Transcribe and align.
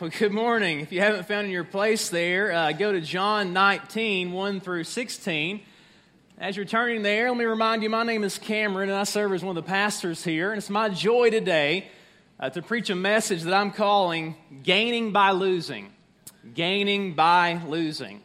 Well, 0.00 0.10
good 0.16 0.30
morning. 0.30 0.78
If 0.78 0.92
you 0.92 1.00
haven't 1.00 1.26
found 1.26 1.50
your 1.50 1.64
place 1.64 2.08
there, 2.08 2.52
uh, 2.52 2.70
go 2.70 2.92
to 2.92 3.00
John 3.00 3.52
19, 3.52 4.30
1 4.30 4.60
through 4.60 4.84
16. 4.84 5.60
As 6.38 6.56
you're 6.56 6.66
turning 6.66 7.02
there, 7.02 7.28
let 7.28 7.36
me 7.36 7.44
remind 7.44 7.82
you 7.82 7.90
my 7.90 8.04
name 8.04 8.22
is 8.22 8.38
Cameron, 8.38 8.90
and 8.90 8.96
I 8.96 9.02
serve 9.02 9.32
as 9.32 9.42
one 9.42 9.58
of 9.58 9.64
the 9.64 9.68
pastors 9.68 10.22
here. 10.22 10.52
And 10.52 10.58
it's 10.58 10.70
my 10.70 10.88
joy 10.88 11.30
today 11.30 11.88
uh, 12.38 12.48
to 12.50 12.62
preach 12.62 12.90
a 12.90 12.94
message 12.94 13.42
that 13.42 13.52
I'm 13.52 13.72
calling 13.72 14.36
Gaining 14.62 15.10
by 15.10 15.32
Losing. 15.32 15.90
Gaining 16.54 17.14
by 17.14 17.60
Losing. 17.66 18.22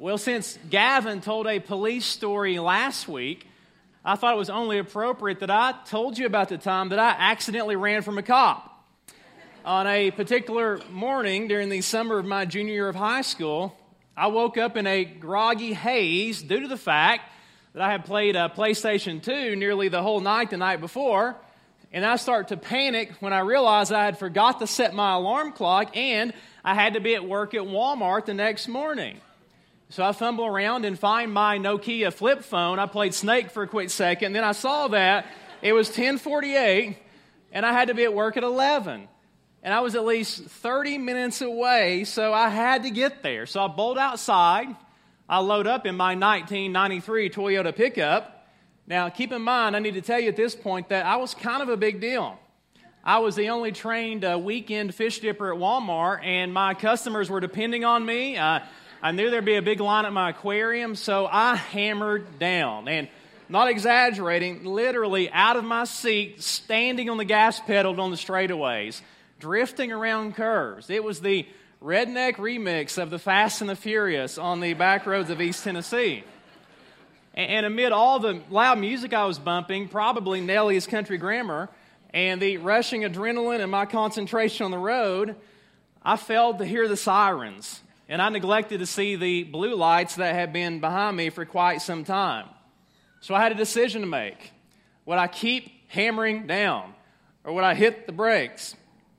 Well, 0.00 0.18
since 0.18 0.58
Gavin 0.68 1.20
told 1.20 1.46
a 1.46 1.60
police 1.60 2.06
story 2.06 2.58
last 2.58 3.06
week, 3.06 3.46
I 4.04 4.16
thought 4.16 4.34
it 4.34 4.38
was 4.38 4.50
only 4.50 4.80
appropriate 4.80 5.38
that 5.40 5.50
I 5.50 5.74
told 5.86 6.18
you 6.18 6.26
about 6.26 6.48
the 6.48 6.58
time 6.58 6.88
that 6.88 6.98
I 6.98 7.10
accidentally 7.10 7.76
ran 7.76 8.02
from 8.02 8.18
a 8.18 8.22
cop 8.24 8.75
on 9.66 9.88
a 9.88 10.12
particular 10.12 10.80
morning 10.90 11.48
during 11.48 11.68
the 11.68 11.80
summer 11.80 12.20
of 12.20 12.24
my 12.24 12.44
junior 12.44 12.72
year 12.72 12.88
of 12.88 12.94
high 12.94 13.22
school, 13.22 13.76
I 14.16 14.28
woke 14.28 14.56
up 14.56 14.76
in 14.76 14.86
a 14.86 15.04
groggy 15.04 15.72
haze 15.72 16.40
due 16.40 16.60
to 16.60 16.68
the 16.68 16.76
fact 16.76 17.28
that 17.72 17.82
I 17.82 17.90
had 17.90 18.04
played 18.04 18.36
a 18.36 18.48
PlayStation 18.48 19.20
2 19.20 19.56
nearly 19.56 19.88
the 19.88 20.02
whole 20.02 20.20
night 20.20 20.50
the 20.50 20.56
night 20.56 20.80
before. 20.80 21.34
And 21.92 22.06
I 22.06 22.14
start 22.14 22.48
to 22.48 22.56
panic 22.56 23.10
when 23.18 23.32
I 23.32 23.40
realized 23.40 23.92
I 23.92 24.04
had 24.04 24.20
forgot 24.20 24.60
to 24.60 24.68
set 24.68 24.94
my 24.94 25.14
alarm 25.14 25.50
clock 25.50 25.96
and 25.96 26.32
I 26.64 26.74
had 26.74 26.94
to 26.94 27.00
be 27.00 27.16
at 27.16 27.26
work 27.26 27.52
at 27.52 27.62
Walmart 27.62 28.26
the 28.26 28.34
next 28.34 28.68
morning. 28.68 29.20
So 29.88 30.04
I 30.04 30.12
fumble 30.12 30.46
around 30.46 30.84
and 30.84 30.96
find 30.96 31.32
my 31.32 31.58
Nokia 31.58 32.12
flip 32.12 32.44
phone. 32.44 32.78
I 32.78 32.86
played 32.86 33.14
Snake 33.14 33.50
for 33.50 33.64
a 33.64 33.68
quick 33.68 33.90
second. 33.90 34.32
Then 34.32 34.44
I 34.44 34.52
saw 34.52 34.86
that 34.88 35.26
it 35.60 35.72
was 35.72 35.88
1048 35.88 36.96
and 37.50 37.66
I 37.66 37.72
had 37.72 37.88
to 37.88 37.94
be 37.94 38.04
at 38.04 38.14
work 38.14 38.36
at 38.36 38.44
11 38.44 39.08
and 39.62 39.74
I 39.74 39.80
was 39.80 39.94
at 39.94 40.04
least 40.04 40.44
30 40.44 40.98
minutes 40.98 41.40
away, 41.40 42.04
so 42.04 42.32
I 42.32 42.48
had 42.48 42.84
to 42.84 42.90
get 42.90 43.22
there. 43.22 43.46
So 43.46 43.64
I 43.64 43.68
bolt 43.68 43.98
outside. 43.98 44.68
I 45.28 45.40
load 45.40 45.66
up 45.66 45.86
in 45.86 45.96
my 45.96 46.14
1993 46.14 47.30
Toyota 47.30 47.74
pickup. 47.74 48.48
Now, 48.86 49.08
keep 49.08 49.32
in 49.32 49.42
mind, 49.42 49.74
I 49.74 49.80
need 49.80 49.94
to 49.94 50.02
tell 50.02 50.20
you 50.20 50.28
at 50.28 50.36
this 50.36 50.54
point 50.54 50.90
that 50.90 51.04
I 51.04 51.16
was 51.16 51.34
kind 51.34 51.62
of 51.62 51.68
a 51.68 51.76
big 51.76 52.00
deal. 52.00 52.38
I 53.02 53.18
was 53.18 53.34
the 53.34 53.48
only 53.48 53.72
trained 53.72 54.24
uh, 54.24 54.38
weekend 54.38 54.94
fish 54.94 55.18
dipper 55.20 55.52
at 55.52 55.58
Walmart, 55.58 56.24
and 56.24 56.54
my 56.54 56.74
customers 56.74 57.28
were 57.28 57.40
depending 57.40 57.84
on 57.84 58.04
me. 58.04 58.36
Uh, 58.36 58.60
I 59.02 59.12
knew 59.12 59.30
there'd 59.30 59.44
be 59.44 59.56
a 59.56 59.62
big 59.62 59.80
line 59.80 60.04
at 60.04 60.12
my 60.12 60.30
aquarium, 60.30 60.94
so 60.94 61.26
I 61.26 61.56
hammered 61.56 62.38
down. 62.38 62.88
And 62.88 63.08
not 63.48 63.68
exaggerating, 63.68 64.64
literally 64.64 65.30
out 65.30 65.56
of 65.56 65.64
my 65.64 65.84
seat, 65.84 66.42
standing 66.42 67.10
on 67.10 67.16
the 67.16 67.24
gas 67.24 67.60
pedal 67.60 68.00
on 68.00 68.10
the 68.10 68.16
straightaways 68.16 69.00
drifting 69.38 69.92
around 69.92 70.34
curves. 70.34 70.90
It 70.90 71.04
was 71.04 71.20
the 71.20 71.46
redneck 71.82 72.36
remix 72.36 72.98
of 73.00 73.10
the 73.10 73.18
Fast 73.18 73.60
and 73.60 73.70
the 73.70 73.76
Furious 73.76 74.38
on 74.38 74.60
the 74.60 74.74
back 74.74 75.06
roads 75.06 75.30
of 75.30 75.40
East 75.40 75.64
Tennessee. 75.64 76.24
And 77.34 77.66
amid 77.66 77.92
all 77.92 78.18
the 78.18 78.40
loud 78.48 78.78
music 78.78 79.12
I 79.12 79.26
was 79.26 79.38
bumping, 79.38 79.88
probably 79.88 80.40
Nelly's 80.40 80.86
Country 80.86 81.18
Grammar, 81.18 81.68
and 82.14 82.40
the 82.40 82.56
rushing 82.56 83.02
adrenaline 83.02 83.60
and 83.60 83.70
my 83.70 83.84
concentration 83.84 84.64
on 84.64 84.70
the 84.70 84.78
road, 84.78 85.36
I 86.02 86.16
failed 86.16 86.58
to 86.58 86.64
hear 86.64 86.88
the 86.88 86.96
sirens. 86.96 87.82
And 88.08 88.22
I 88.22 88.28
neglected 88.30 88.78
to 88.78 88.86
see 88.86 89.16
the 89.16 89.42
blue 89.42 89.74
lights 89.74 90.14
that 90.14 90.34
had 90.34 90.52
been 90.52 90.80
behind 90.80 91.16
me 91.16 91.28
for 91.28 91.44
quite 91.44 91.82
some 91.82 92.04
time. 92.04 92.46
So 93.20 93.34
I 93.34 93.42
had 93.42 93.52
a 93.52 93.56
decision 93.56 94.00
to 94.00 94.06
make. 94.06 94.52
Would 95.04 95.18
I 95.18 95.26
keep 95.26 95.90
hammering 95.90 96.46
down, 96.46 96.94
or 97.44 97.52
would 97.52 97.64
I 97.64 97.74
hit 97.74 98.06
the 98.06 98.12
brakes? 98.12 98.76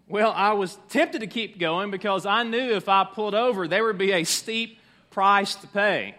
Well, 0.09 0.31
I 0.31 0.53
was 0.53 0.77
tempted 0.88 1.19
to 1.19 1.27
keep 1.27 1.59
going 1.59 1.91
because 1.91 2.25
I 2.25 2.44
knew 2.44 2.72
if 2.72 2.88
I 2.88 3.03
pulled 3.03 3.36
over, 3.36 3.67
there 3.67 3.83
would 3.83 3.97
be 3.97 4.14
a 4.14 4.23
steep 4.23 4.80
price 5.09 5.55
to 5.55 5.67
pay. 5.67 6.16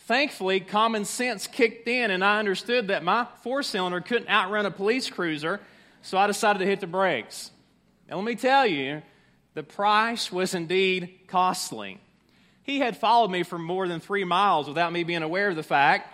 Thankfully, 0.00 0.60
common 0.60 1.06
sense 1.06 1.46
kicked 1.46 1.88
in, 1.88 2.10
and 2.10 2.22
I 2.22 2.38
understood 2.38 2.88
that 2.88 3.04
my 3.04 3.26
four 3.42 3.62
cylinder 3.62 4.00
couldn't 4.00 4.28
outrun 4.28 4.66
a 4.66 4.70
police 4.70 5.08
cruiser, 5.08 5.60
so 6.02 6.18
I 6.18 6.26
decided 6.26 6.58
to 6.58 6.66
hit 6.66 6.80
the 6.80 6.86
brakes. 6.86 7.50
And 8.08 8.18
let 8.18 8.26
me 8.26 8.34
tell 8.34 8.66
you, 8.66 9.00
the 9.54 9.62
price 9.62 10.30
was 10.30 10.54
indeed 10.54 11.20
costly. 11.26 12.00
He 12.64 12.80
had 12.80 12.96
followed 12.96 13.30
me 13.30 13.44
for 13.44 13.58
more 13.58 13.88
than 13.88 14.00
three 14.00 14.24
miles 14.24 14.68
without 14.68 14.92
me 14.92 15.04
being 15.04 15.22
aware 15.22 15.48
of 15.48 15.56
the 15.56 15.62
fact. 15.62 16.12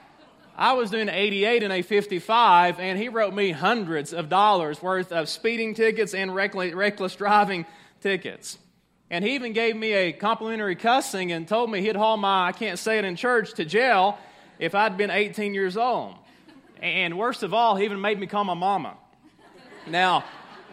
I 0.60 0.72
was 0.72 0.91
doing 0.91 1.08
88 1.08 1.62
and 1.62 1.72
a 1.72 1.82
55, 1.82 2.80
and 2.80 2.98
he 2.98 3.08
wrote 3.08 3.32
me 3.32 3.52
hundreds 3.52 4.12
of 4.12 4.28
dollars 4.28 4.82
worth 4.82 5.12
of 5.12 5.28
speeding 5.28 5.72
tickets 5.72 6.14
and 6.14 6.34
reckless 6.34 7.14
driving 7.14 7.64
tickets. 8.00 8.58
And 9.08 9.24
he 9.24 9.36
even 9.36 9.52
gave 9.52 9.76
me 9.76 9.92
a 9.92 10.12
complimentary 10.12 10.74
cussing 10.74 11.30
and 11.30 11.47
told 11.47 11.70
me 11.70 11.80
he'd 11.80 11.94
haul 11.94 12.16
my, 12.16 12.48
I 12.48 12.52
can't 12.52 12.76
say 12.76 12.98
it 12.98 13.04
in 13.04 13.14
church, 13.14 13.54
to 13.54 13.64
jail 13.64 14.18
if 14.58 14.74
I'd 14.74 14.97
been 14.97 15.12
18 15.12 15.54
years 15.54 15.76
old. 15.76 16.16
And 16.82 17.16
worst 17.16 17.44
of 17.44 17.54
all, 17.54 17.76
he 17.76 17.84
even 17.84 18.00
made 18.00 18.18
me 18.18 18.26
call 18.26 18.42
my 18.42 18.54
mama. 18.54 18.97
Now, 19.86 20.24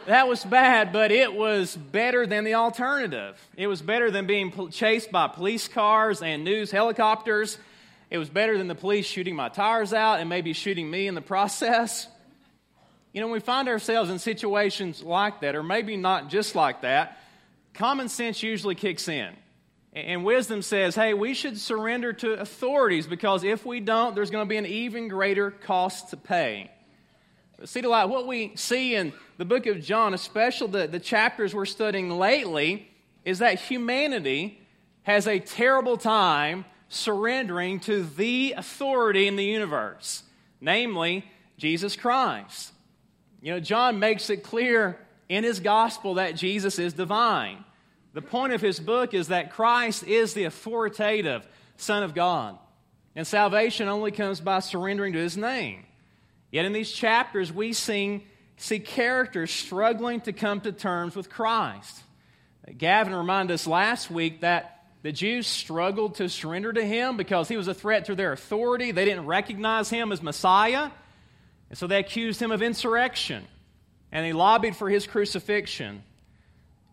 that 0.08 0.28
was 0.28 0.44
bad, 0.44 0.94
but 0.94 1.12
it 1.12 1.32
was 1.32 1.76
better 1.76 2.26
than 2.26 2.44
the 2.44 2.56
alternative. 2.56 3.40
It 3.56 3.68
was 3.68 3.84
better 3.84 4.10
than 4.10 4.26
being 4.26 4.72
chased 4.72 5.12
by 5.12 5.28
police 5.28 5.68
cars 5.68 6.24
and 6.24 6.44
news 6.44 6.72
helicopters 6.72 7.60
it 8.10 8.18
was 8.18 8.30
better 8.30 8.58
than 8.58 8.68
the 8.68 8.76
police 8.76 9.06
shooting 9.06 9.36
my 9.36 9.50
tires 9.50 9.94
out 9.94 10.20
and 10.20 10.30
maybe 10.30 10.54
shooting 10.54 10.90
me 10.90 11.08
in 11.08 11.16
the 11.16 11.22
process. 11.22 12.08
You 13.14 13.22
know, 13.22 13.28
when 13.28 13.34
we 13.34 13.40
find 13.40 13.68
ourselves 13.68 14.10
in 14.10 14.20
situations 14.20 15.02
like 15.02 15.42
that, 15.42 15.56
or 15.56 15.64
maybe 15.64 15.98
not 15.98 16.30
just 16.30 16.56
like 16.56 16.82
that, 16.82 17.18
common 17.74 18.10
sense 18.10 18.44
usually 18.44 18.76
kicks 18.76 19.08
in. 19.08 19.34
And 19.94 20.26
wisdom 20.26 20.62
says, 20.62 20.94
hey, 20.94 21.14
we 21.14 21.34
should 21.34 21.58
surrender 21.58 22.12
to 22.12 22.34
authorities 22.34 23.08
because 23.08 23.46
if 23.46 23.66
we 23.66 23.80
don't, 23.80 24.14
there's 24.14 24.30
going 24.30 24.46
to 24.46 24.50
be 24.50 24.58
an 24.58 24.66
even 24.66 25.08
greater 25.08 25.52
cost 25.52 26.10
to 26.10 26.18
pay. 26.18 26.70
But 27.58 27.70
City 27.70 27.88
Light, 27.88 28.10
what 28.10 28.28
we 28.28 28.54
see 28.58 28.96
in 28.96 29.14
the 29.38 29.46
book 29.46 29.66
of 29.68 29.82
John, 29.82 30.14
especially 30.14 30.68
the, 30.68 30.88
the 30.88 31.00
chapters 31.00 31.56
we're 31.56 31.66
studying 31.66 32.10
lately, 32.12 32.92
is 33.24 33.40
that 33.40 33.60
humanity 33.60 34.60
has 35.04 35.28
a 35.28 35.40
terrible 35.40 35.96
time 35.96 36.66
surrendering 36.90 37.80
to 37.82 38.04
the 38.04 38.54
authority 38.58 39.28
in 39.28 39.36
the 39.36 39.44
universe, 39.44 40.24
namely 40.62 41.26
Jesus 41.58 41.96
Christ. 41.96 42.72
You 43.42 43.54
know, 43.54 43.60
John 43.60 44.00
makes 44.00 44.30
it 44.30 44.44
clear 44.44 44.98
in 45.30 45.44
his 45.44 45.60
gospel 45.60 46.16
that 46.16 46.36
Jesus 46.36 46.80
is 46.80 46.94
divine. 46.94 47.64
The 48.14 48.22
point 48.22 48.54
of 48.54 48.62
his 48.62 48.80
book 48.80 49.14
is 49.14 49.28
that 49.28 49.52
Christ 49.52 50.04
is 50.04 50.34
the 50.34 50.46
authoritative 50.46 51.48
Son 51.78 52.04
of 52.04 52.14
God. 52.14 52.58
And 53.16 53.26
salvation 53.26 53.88
only 53.88 54.12
comes 54.12 54.40
by 54.40 54.60
surrendering 54.60 55.14
to 55.14 55.20
his 55.20 55.38
name. 55.38 55.86
Yet 56.52 56.66
in 56.66 56.74
these 56.74 56.92
chapters, 56.92 57.52
we 57.52 57.74
see, 57.74 58.26
see 58.58 58.80
characters 58.80 59.52
struggling 59.52 60.22
to 60.22 60.34
come 60.34 60.62
to 60.62 60.72
terms 60.72 61.16
with 61.16 61.30
Christ. 61.30 62.04
Gavin 62.78 63.14
reminded 63.14 63.54
us 63.54 63.68
last 63.68 64.10
week 64.10 64.42
that 64.42 64.75
the 65.06 65.12
Jews 65.12 65.46
struggled 65.46 66.16
to 66.16 66.28
surrender 66.28 66.74
to 66.74 66.84
him 66.84 67.16
because 67.16 67.48
he 67.48 67.58
was 67.58 67.68
a 67.68 67.76
threat 67.76 68.06
to 68.06 68.16
their 68.16 68.32
authority. 68.32 68.90
They 68.90 69.06
didn't 69.06 69.28
recognize 69.28 69.88
him 69.88 70.12
as 70.12 70.20
Messiah. 70.20 70.90
And 71.70 71.78
so 71.78 71.86
they 71.86 72.00
accused 72.00 72.42
him 72.42 72.50
of 72.52 72.64
insurrection. 72.64 73.44
And 74.12 74.26
they 74.26 74.34
lobbied 74.34 74.76
for 74.76 74.90
his 74.90 75.06
crucifixion. 75.06 76.02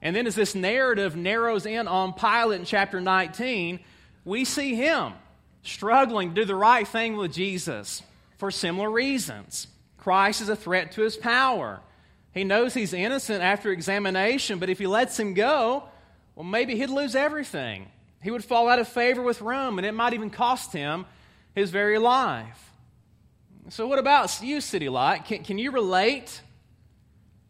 And 0.02 0.14
then, 0.14 0.26
as 0.26 0.34
this 0.34 0.54
narrative 0.54 1.16
narrows 1.16 1.64
in 1.64 1.88
on 1.88 2.12
Pilate 2.12 2.60
in 2.60 2.66
chapter 2.66 3.00
19, 3.00 3.80
we 4.26 4.44
see 4.44 4.74
him 4.74 5.14
struggling 5.62 6.34
to 6.34 6.42
do 6.42 6.44
the 6.44 6.54
right 6.54 6.86
thing 6.86 7.16
with 7.16 7.32
Jesus 7.32 8.02
for 8.36 8.50
similar 8.50 8.90
reasons. 8.90 9.68
Christ 9.96 10.42
is 10.42 10.50
a 10.50 10.56
threat 10.56 10.92
to 10.92 11.00
his 11.00 11.16
power. 11.16 11.80
He 12.34 12.44
knows 12.44 12.74
he's 12.74 12.92
innocent 12.92 13.42
after 13.42 13.72
examination, 13.72 14.58
but 14.58 14.68
if 14.68 14.78
he 14.78 14.86
lets 14.86 15.18
him 15.18 15.32
go, 15.32 15.84
well, 16.34 16.44
maybe 16.44 16.76
he'd 16.76 16.90
lose 16.90 17.14
everything. 17.14 17.88
He 18.22 18.30
would 18.30 18.44
fall 18.44 18.68
out 18.68 18.78
of 18.78 18.88
favor 18.88 19.20
with 19.20 19.40
Rome, 19.40 19.78
and 19.78 19.86
it 19.86 19.92
might 19.92 20.14
even 20.14 20.30
cost 20.30 20.72
him 20.72 21.06
his 21.54 21.70
very 21.70 21.98
life. 21.98 22.70
So, 23.68 23.86
what 23.86 23.98
about 23.98 24.42
you, 24.42 24.60
City 24.60 24.88
Light? 24.88 25.24
Can, 25.24 25.44
can 25.44 25.58
you 25.58 25.70
relate? 25.70 26.40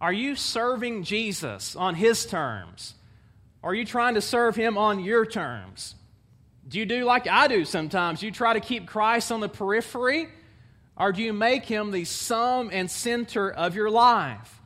Are 0.01 0.13
you 0.13 0.35
serving 0.35 1.05
Jesus 1.05 1.77
on 1.77 1.95
his 1.95 2.27
terms? 2.27 2.95
Are 3.63 3.75
you 3.75 3.85
trying 3.85 4.15
to 4.15 4.21
serve 4.21 4.57
him 4.57 4.77
on 4.77 5.01
your 5.01 5.25
terms? 5.25 5.95
Do 6.67 6.79
you 6.79 6.87
do 6.87 7.05
like 7.05 7.29
I 7.29 7.49
do 7.49 7.65
sometimes? 7.65 8.23
You 8.23 8.31
try 8.31 8.55
to 8.55 8.61
keep 8.61 8.87
Christ 8.87 9.31
on 9.31 9.41
the 9.41 9.49
periphery, 9.49 10.29
or 10.97 11.13
do 11.13 11.23
you 11.23 11.33
make 11.33 11.67
him 11.67 11.91
the 11.91 12.05
sum 12.05 12.71
and 12.73 12.91
center 12.91 13.51
of 13.51 13.75
your 13.75 13.91
life? 13.91 14.61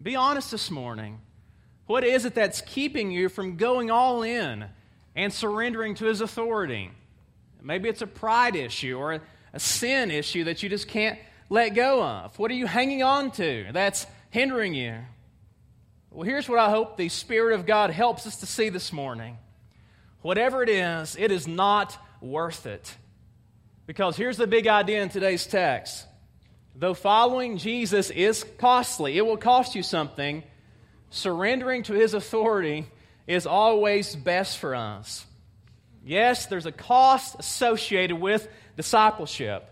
Be 0.00 0.14
honest 0.14 0.50
this 0.50 0.70
morning. 0.70 1.20
What 1.86 2.04
is 2.04 2.24
it 2.24 2.34
that's 2.34 2.60
keeping 2.60 3.10
you 3.10 3.28
from 3.28 3.56
going 3.56 3.90
all 3.90 4.22
in 4.22 4.66
and 5.16 5.32
surrendering 5.32 5.94
to 5.96 6.04
his 6.04 6.20
authority. 6.20 6.90
Maybe 7.62 7.88
it's 7.88 8.02
a 8.02 8.06
pride 8.06 8.54
issue 8.54 8.96
or 8.96 9.20
a, 9.52 9.58
sin 9.58 10.10
issue 10.10 10.44
that 10.44 10.62
you 10.62 10.68
just 10.68 10.86
can't 10.86 11.18
let 11.48 11.70
go 11.70 12.04
of. 12.04 12.38
What 12.38 12.50
are 12.50 12.54
you 12.54 12.66
hanging 12.66 13.02
on 13.02 13.30
to 13.32 13.66
that's 13.72 14.06
hindering 14.28 14.74
you? 14.74 14.96
Well, 16.10 16.24
here's 16.24 16.48
what 16.48 16.58
I 16.58 16.68
hope 16.68 16.98
the 16.98 17.08
Spirit 17.08 17.58
of 17.58 17.64
God 17.64 17.90
helps 17.90 18.26
us 18.26 18.36
to 18.36 18.46
see 18.46 18.68
this 18.68 18.92
morning. 18.92 19.38
Whatever 20.20 20.62
it 20.62 20.68
is, 20.68 21.16
it 21.18 21.32
is 21.32 21.48
not 21.48 21.96
worth 22.20 22.66
it. 22.66 22.94
Because 23.86 24.16
here's 24.16 24.36
the 24.36 24.46
big 24.46 24.66
idea 24.66 25.02
in 25.02 25.08
today's 25.08 25.46
text. 25.46 26.06
Though 26.74 26.94
following 26.94 27.56
Jesus 27.56 28.10
is 28.10 28.44
costly, 28.58 29.16
it 29.16 29.24
will 29.24 29.38
cost 29.38 29.74
you 29.74 29.82
something, 29.82 30.42
surrendering 31.08 31.84
to 31.84 31.94
his 31.94 32.12
authority 32.12 32.86
is 33.26 33.46
always 33.46 34.14
best 34.14 34.58
for 34.58 34.74
us. 34.74 35.26
Yes, 36.04 36.46
there's 36.46 36.66
a 36.66 36.72
cost 36.72 37.36
associated 37.38 38.16
with 38.16 38.48
discipleship, 38.76 39.68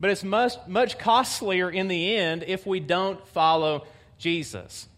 but 0.00 0.10
it's 0.10 0.24
much, 0.24 0.54
much 0.66 0.98
costlier 0.98 1.70
in 1.70 1.88
the 1.88 2.16
end 2.16 2.44
if 2.46 2.66
we 2.66 2.80
don't 2.80 3.24
follow 3.28 3.86
Jesus. 4.18 4.88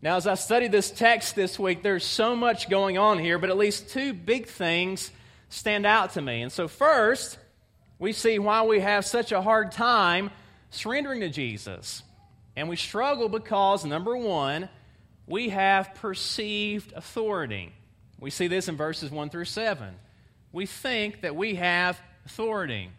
Now, 0.00 0.16
as 0.16 0.28
I 0.28 0.34
studied 0.34 0.70
this 0.70 0.92
text 0.92 1.34
this 1.34 1.58
week, 1.58 1.82
there's 1.82 2.04
so 2.04 2.36
much 2.36 2.70
going 2.70 2.98
on 2.98 3.18
here, 3.18 3.38
but 3.38 3.50
at 3.50 3.56
least 3.56 3.88
two 3.88 4.12
big 4.12 4.46
things 4.46 5.10
stand 5.48 5.86
out 5.86 6.12
to 6.12 6.22
me. 6.22 6.42
And 6.42 6.52
so, 6.52 6.68
first, 6.68 7.36
we 7.98 8.12
see 8.12 8.38
why 8.38 8.62
we 8.62 8.78
have 8.78 9.04
such 9.04 9.32
a 9.32 9.42
hard 9.42 9.72
time 9.72 10.30
surrendering 10.70 11.20
to 11.20 11.28
Jesus. 11.28 12.04
And 12.54 12.68
we 12.68 12.76
struggle 12.76 13.28
because, 13.28 13.84
number 13.84 14.16
one, 14.16 14.68
we 15.28 15.50
have 15.50 15.94
perceived 15.94 16.92
authority. 16.94 17.72
We 18.18 18.30
see 18.30 18.48
this 18.48 18.66
in 18.66 18.76
verses 18.76 19.10
1 19.10 19.28
through 19.28 19.44
7. 19.44 19.94
We 20.52 20.64
think 20.66 21.20
that 21.20 21.36
we 21.36 21.56
have 21.56 22.00
authority. 22.24 22.90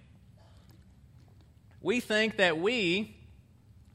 We 1.81 1.99
think 1.99 2.37
that 2.37 2.59
we 2.59 3.17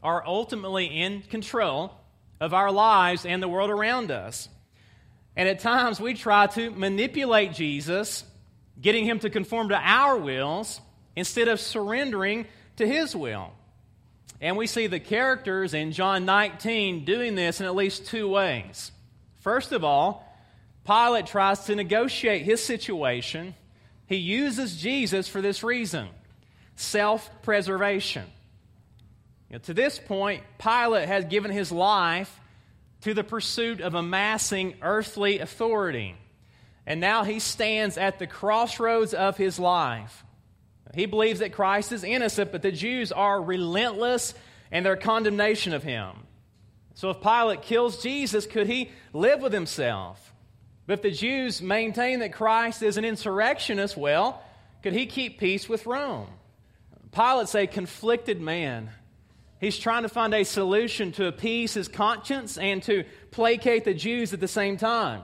are 0.03 0.27
ultimately 0.27 0.87
in 0.87 1.23
control 1.23 1.93
of 2.41 2.53
our 2.53 2.73
lives 2.73 3.25
and 3.25 3.43
the 3.43 3.49
world 3.49 3.71
around 3.71 4.11
us. 4.11 4.49
And 5.37 5.49
at 5.49 5.61
times 5.61 6.01
we 6.01 6.15
try 6.15 6.49
to 6.49 6.71
manipulate 6.71 7.53
Jesus, 7.53 8.25
getting 8.81 9.05
him 9.05 9.21
to 9.21 9.31
conform 9.31 9.69
to 9.69 9.77
our 9.77 10.19
wills 10.19 10.81
instead 11.15 11.49
of 11.49 11.61
surrendering 11.61 12.47
to 12.77 12.87
his 12.87 13.15
will. 13.15 13.53
And 14.45 14.59
we 14.59 14.67
see 14.67 14.89
the 14.89 15.01
characters 15.01 15.73
in 15.73 15.93
John 15.93 16.27
19 16.27 17.07
doing 17.07 17.35
this 17.35 17.61
in 17.61 17.67
at 17.67 17.75
least 17.75 18.05
two 18.05 18.29
ways. 18.29 18.93
First 19.41 19.73
of 19.73 19.85
all, 19.85 20.31
Pilate 20.85 21.27
tries 21.27 21.61
to 21.65 21.75
negotiate 21.75 22.43
his 22.43 22.63
situation. 22.63 23.55
He 24.07 24.17
uses 24.17 24.77
Jesus 24.77 25.29
for 25.29 25.41
this 25.41 25.65
reason 25.65 26.09
self 26.77 27.31
preservation. 27.41 28.27
You 29.49 29.55
know, 29.55 29.59
to 29.61 29.73
this 29.73 29.99
point, 29.99 30.43
Pilate 30.59 31.09
has 31.09 31.25
given 31.25 31.51
his 31.51 31.73
life 31.73 32.39
to 33.01 33.15
the 33.15 33.25
pursuit 33.25 33.81
of 33.81 33.95
amassing 33.95 34.75
earthly 34.83 35.39
authority. 35.39 36.17
And 36.87 37.01
now 37.01 37.25
he 37.25 37.39
stands 37.39 37.97
at 37.97 38.19
the 38.19 38.27
crossroads 38.27 39.15
of 39.15 39.39
his 39.39 39.59
life. 39.59 40.23
He 40.95 41.07
believes 41.07 41.41
that 41.41 41.53
Christ 41.53 41.93
is 41.93 42.05
innocent, 42.05 42.53
but 42.53 42.63
the 42.63 42.73
Jews 42.73 43.13
are 43.13 43.41
relentless 43.41 44.35
in 44.71 44.85
their 44.85 44.97
condemnation 44.97 45.73
of 45.73 45.83
him. 45.83 46.11
So 46.95 47.11
if 47.11 47.21
Pilate 47.21 47.63
kills 47.63 48.03
Jesus, 48.03 48.47
could 48.47 48.67
he 48.67 48.91
live 49.13 49.41
with 49.41 49.53
himself? 49.53 50.33
But 50.87 50.95
if 50.95 51.03
the 51.03 51.11
Jews 51.11 51.61
maintain 51.61 52.21
that 52.21 52.33
Christ 52.33 52.83
is 52.83 52.97
an 52.97 53.05
insurrectionist, 53.05 53.97
well, 53.97 54.43
could 54.83 54.93
he 54.93 55.07
keep 55.07 55.39
peace 55.39 55.69
with 55.69 55.87
Rome? 55.87 56.29
Pilate's 57.11 57.55
a 57.55 57.67
conflicted 57.67 58.41
man. 58.41 58.91
He's 59.61 59.79
trying 59.79 60.03
to 60.03 60.09
find 60.09 60.35
a 60.35 60.45
solution 60.45 61.13
to 61.13 61.27
appease 61.27 61.75
his 61.75 61.89
conscience 61.89 62.59
and 62.59 62.83
to 62.85 63.05
placate 63.31 63.85
the 63.85 63.95
Jews 63.95 64.35
at 64.35 64.41
the 64.41 64.49
same 64.49 64.77
time. 64.77 65.23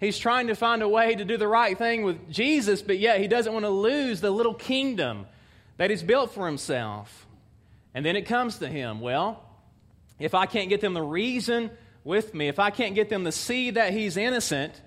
He's 0.00 0.18
trying 0.18 0.46
to 0.46 0.54
find 0.54 0.82
a 0.82 0.88
way 0.88 1.14
to 1.14 1.24
do 1.26 1.36
the 1.36 1.46
right 1.46 1.76
thing 1.76 2.04
with 2.04 2.30
Jesus, 2.30 2.80
but 2.80 2.98
yet 2.98 3.20
he 3.20 3.28
doesn't 3.28 3.52
want 3.52 3.66
to 3.66 3.70
lose 3.70 4.22
the 4.22 4.30
little 4.30 4.54
kingdom 4.54 5.26
that 5.76 5.90
he's 5.90 6.02
built 6.02 6.32
for 6.32 6.46
himself. 6.46 7.26
And 7.94 8.04
then 8.04 8.16
it 8.16 8.22
comes 8.22 8.58
to 8.58 8.68
him 8.68 9.00
well, 9.00 9.44
if 10.18 10.34
I 10.34 10.46
can't 10.46 10.70
get 10.70 10.80
them 10.80 10.94
to 10.94 11.02
reason 11.02 11.70
with 12.02 12.34
me, 12.34 12.48
if 12.48 12.58
I 12.58 12.70
can't 12.70 12.94
get 12.94 13.10
them 13.10 13.24
to 13.24 13.32
see 13.32 13.70
that 13.72 13.92
he's 13.92 14.16
innocent, 14.16 14.80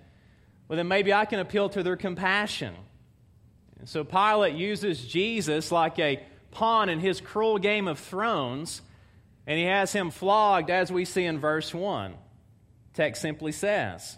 well, 0.67 0.77
then 0.77 0.87
maybe 0.87 1.13
I 1.13 1.25
can 1.25 1.39
appeal 1.39 1.69
to 1.69 1.83
their 1.83 1.95
compassion. 1.95 2.73
And 3.79 3.87
so 3.87 4.03
Pilate 4.03 4.55
uses 4.55 5.05
Jesus 5.05 5.71
like 5.71 5.99
a 5.99 6.23
pawn 6.51 6.89
in 6.89 6.99
his 6.99 7.21
cruel 7.21 7.59
game 7.59 7.87
of 7.87 7.99
thrones, 7.99 8.81
and 9.45 9.59
he 9.59 9.65
has 9.65 9.91
him 9.91 10.09
flogged, 10.09 10.71
as 10.71 10.91
we 10.91 11.05
see 11.05 11.25
in 11.25 11.39
verse 11.39 11.73
1. 11.73 12.15
Text 12.93 13.21
simply 13.21 13.51
says, 13.51 14.17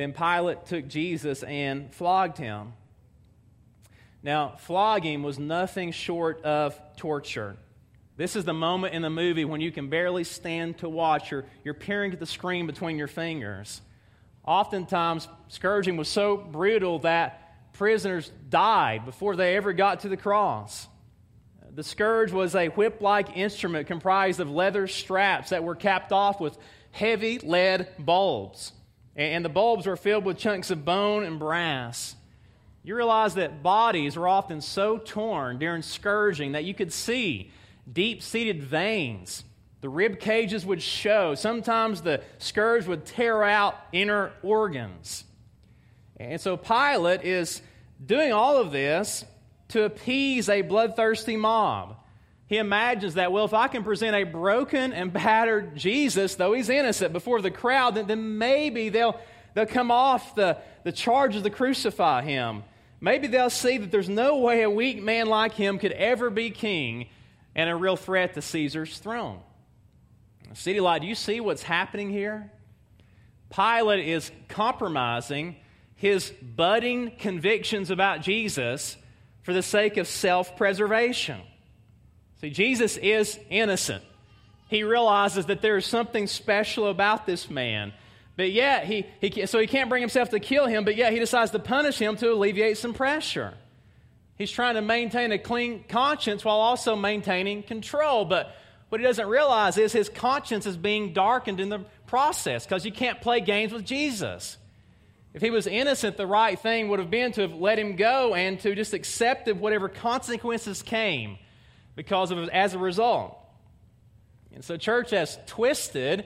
then 0.00 0.12
Pilate 0.12 0.66
took 0.66 0.88
Jesus 0.88 1.42
and 1.42 1.92
flogged 1.92 2.38
him. 2.38 2.72
Now, 4.22 4.54
flogging 4.58 5.22
was 5.22 5.38
nothing 5.38 5.92
short 5.92 6.42
of 6.42 6.78
torture. 6.96 7.56
This 8.16 8.36
is 8.36 8.44
the 8.44 8.54
moment 8.54 8.94
in 8.94 9.02
the 9.02 9.10
movie 9.10 9.44
when 9.44 9.60
you 9.60 9.72
can 9.72 9.88
barely 9.88 10.24
stand 10.24 10.78
to 10.78 10.88
watch. 10.88 11.30
You're, 11.30 11.44
you're 11.64 11.74
peering 11.74 12.12
at 12.12 12.20
the 12.20 12.26
screen 12.26 12.66
between 12.66 12.98
your 12.98 13.08
fingers. 13.08 13.80
Oftentimes, 14.44 15.26
scourging 15.48 15.96
was 15.96 16.08
so 16.08 16.36
brutal 16.36 16.98
that 17.00 17.72
prisoners 17.72 18.30
died 18.48 19.06
before 19.06 19.36
they 19.36 19.56
ever 19.56 19.72
got 19.72 20.00
to 20.00 20.08
the 20.08 20.16
cross. 20.16 20.86
The 21.74 21.84
scourge 21.84 22.32
was 22.32 22.54
a 22.54 22.68
whip 22.68 23.00
like 23.00 23.36
instrument 23.36 23.86
comprised 23.86 24.40
of 24.40 24.50
leather 24.50 24.86
straps 24.86 25.50
that 25.50 25.64
were 25.64 25.76
capped 25.76 26.12
off 26.12 26.40
with 26.40 26.58
heavy 26.90 27.38
lead 27.38 27.88
bulbs 27.98 28.72
and 29.16 29.44
the 29.44 29.48
bulbs 29.48 29.86
were 29.86 29.96
filled 29.96 30.24
with 30.24 30.38
chunks 30.38 30.70
of 30.70 30.84
bone 30.84 31.24
and 31.24 31.38
brass. 31.38 32.14
You 32.82 32.96
realize 32.96 33.34
that 33.34 33.62
bodies 33.62 34.16
were 34.16 34.28
often 34.28 34.60
so 34.60 34.98
torn 34.98 35.58
during 35.58 35.82
scourging 35.82 36.52
that 36.52 36.64
you 36.64 36.74
could 36.74 36.92
see 36.92 37.50
deep 37.90 38.22
seated 38.22 38.62
veins. 38.62 39.44
The 39.80 39.88
rib 39.88 40.20
cages 40.20 40.64
would 40.64 40.82
show. 40.82 41.34
Sometimes 41.34 42.02
the 42.02 42.22
scourge 42.38 42.86
would 42.86 43.04
tear 43.06 43.42
out 43.42 43.76
inner 43.92 44.32
organs. 44.42 45.24
And 46.18 46.40
so 46.40 46.56
Pilate 46.56 47.22
is 47.22 47.62
doing 48.04 48.32
all 48.32 48.58
of 48.58 48.72
this 48.72 49.24
to 49.68 49.84
appease 49.84 50.48
a 50.48 50.62
bloodthirsty 50.62 51.36
mob. 51.36 51.96
He 52.50 52.56
imagines 52.56 53.14
that, 53.14 53.30
well, 53.30 53.44
if 53.44 53.54
I 53.54 53.68
can 53.68 53.84
present 53.84 54.16
a 54.16 54.24
broken 54.24 54.92
and 54.92 55.12
battered 55.12 55.76
Jesus, 55.76 56.34
though 56.34 56.52
he's 56.52 56.68
innocent, 56.68 57.12
before 57.12 57.40
the 57.40 57.50
crowd, 57.52 57.94
then, 57.94 58.08
then 58.08 58.38
maybe 58.38 58.88
they'll, 58.88 59.20
they'll 59.54 59.66
come 59.66 59.92
off 59.92 60.34
the, 60.34 60.58
the 60.82 60.90
charges 60.90 61.44
to 61.44 61.50
crucify 61.50 62.22
him. 62.22 62.64
Maybe 63.00 63.28
they'll 63.28 63.50
see 63.50 63.78
that 63.78 63.92
there's 63.92 64.08
no 64.08 64.38
way 64.38 64.62
a 64.62 64.68
weak 64.68 65.00
man 65.00 65.28
like 65.28 65.52
him 65.52 65.78
could 65.78 65.92
ever 65.92 66.28
be 66.28 66.50
king 66.50 67.06
and 67.54 67.70
a 67.70 67.76
real 67.76 67.94
threat 67.94 68.34
to 68.34 68.42
Caesar's 68.42 68.98
throne. 68.98 69.38
City 70.54 70.80
Light, 70.80 71.02
do 71.02 71.06
you 71.06 71.14
see 71.14 71.38
what's 71.40 71.62
happening 71.62 72.10
here? 72.10 72.50
Pilate 73.54 74.08
is 74.08 74.32
compromising 74.48 75.54
his 75.94 76.30
budding 76.30 77.12
convictions 77.16 77.92
about 77.92 78.22
Jesus 78.22 78.96
for 79.44 79.52
the 79.52 79.62
sake 79.62 79.98
of 79.98 80.08
self 80.08 80.56
preservation. 80.56 81.40
See, 82.40 82.50
Jesus 82.50 82.96
is 82.96 83.38
innocent. 83.50 84.02
He 84.68 84.82
realizes 84.82 85.46
that 85.46 85.60
there 85.60 85.76
is 85.76 85.84
something 85.84 86.26
special 86.26 86.86
about 86.86 87.26
this 87.26 87.50
man. 87.50 87.92
But 88.36 88.52
yet, 88.52 88.86
he, 88.86 89.04
he, 89.20 89.44
so 89.44 89.58
he 89.58 89.66
can't 89.66 89.90
bring 89.90 90.00
himself 90.00 90.30
to 90.30 90.40
kill 90.40 90.66
him, 90.66 90.84
but 90.84 90.96
yet 90.96 91.12
he 91.12 91.18
decides 91.18 91.50
to 91.50 91.58
punish 91.58 91.98
him 91.98 92.16
to 92.16 92.32
alleviate 92.32 92.78
some 92.78 92.94
pressure. 92.94 93.52
He's 94.38 94.50
trying 94.50 94.76
to 94.76 94.80
maintain 94.80 95.32
a 95.32 95.38
clean 95.38 95.84
conscience 95.86 96.42
while 96.42 96.56
also 96.56 96.96
maintaining 96.96 97.62
control. 97.62 98.24
But 98.24 98.54
what 98.88 99.02
he 99.02 99.06
doesn't 99.06 99.26
realize 99.26 99.76
is 99.76 99.92
his 99.92 100.08
conscience 100.08 100.64
is 100.64 100.78
being 100.78 101.12
darkened 101.12 101.60
in 101.60 101.68
the 101.68 101.80
process 102.06 102.64
because 102.64 102.86
you 102.86 102.92
can't 102.92 103.20
play 103.20 103.40
games 103.40 103.72
with 103.72 103.84
Jesus. 103.84 104.56
If 105.34 105.42
he 105.42 105.50
was 105.50 105.66
innocent, 105.66 106.16
the 106.16 106.26
right 106.26 106.58
thing 106.58 106.88
would 106.88 107.00
have 107.00 107.10
been 107.10 107.32
to 107.32 107.42
have 107.42 107.52
let 107.52 107.78
him 107.78 107.96
go 107.96 108.34
and 108.34 108.58
to 108.60 108.74
just 108.74 108.94
accept 108.94 109.52
whatever 109.52 109.90
consequences 109.90 110.80
came 110.80 111.38
because 112.00 112.30
of 112.30 112.48
as 112.48 112.72
a 112.72 112.78
result. 112.78 113.36
And 114.54 114.64
so, 114.64 114.78
church, 114.78 115.12
as 115.12 115.38
twisted 115.46 116.24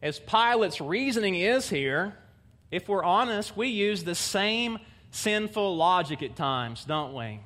as 0.00 0.20
Pilate's 0.20 0.80
reasoning 0.80 1.34
is 1.34 1.68
here, 1.68 2.16
if 2.70 2.88
we're 2.88 3.02
honest, 3.02 3.56
we 3.56 3.66
use 3.66 4.04
the 4.04 4.14
same 4.14 4.78
sinful 5.10 5.76
logic 5.76 6.22
at 6.22 6.36
times, 6.36 6.84
don't 6.84 7.14
we? 7.14 7.40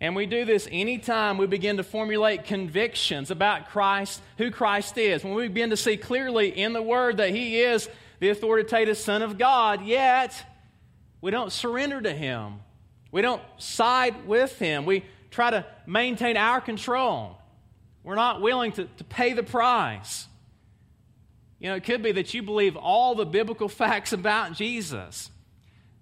And 0.00 0.16
we 0.16 0.24
do 0.24 0.46
this 0.46 0.66
anytime 0.72 1.36
we 1.36 1.46
begin 1.46 1.76
to 1.76 1.82
formulate 1.82 2.44
convictions 2.44 3.30
about 3.30 3.68
Christ, 3.68 4.22
who 4.38 4.50
Christ 4.50 4.96
is. 4.96 5.22
When 5.22 5.34
we 5.34 5.48
begin 5.48 5.68
to 5.68 5.76
see 5.76 5.98
clearly 5.98 6.48
in 6.48 6.72
the 6.72 6.80
Word 6.80 7.18
that 7.18 7.28
He 7.28 7.60
is 7.60 7.90
the 8.20 8.30
authoritative 8.30 8.96
Son 8.96 9.20
of 9.20 9.36
God, 9.36 9.84
yet 9.84 10.32
we 11.20 11.30
don't 11.30 11.52
surrender 11.52 12.00
to 12.00 12.14
Him. 12.14 12.60
We 13.12 13.20
don't 13.20 13.42
side 13.58 14.26
with 14.26 14.58
Him. 14.58 14.86
We 14.86 15.04
try 15.30 15.50
to 15.50 15.66
maintain 15.86 16.36
our 16.36 16.60
control. 16.60 17.38
We're 18.02 18.16
not 18.16 18.40
willing 18.40 18.72
to, 18.72 18.84
to 18.84 19.04
pay 19.04 19.32
the 19.32 19.42
price. 19.42 20.26
You 21.58 21.68
know, 21.68 21.76
it 21.76 21.84
could 21.84 22.02
be 22.02 22.12
that 22.12 22.32
you 22.32 22.42
believe 22.42 22.76
all 22.76 23.14
the 23.14 23.26
biblical 23.26 23.68
facts 23.82 24.12
about 24.12 24.54
Jesus. 24.54 25.30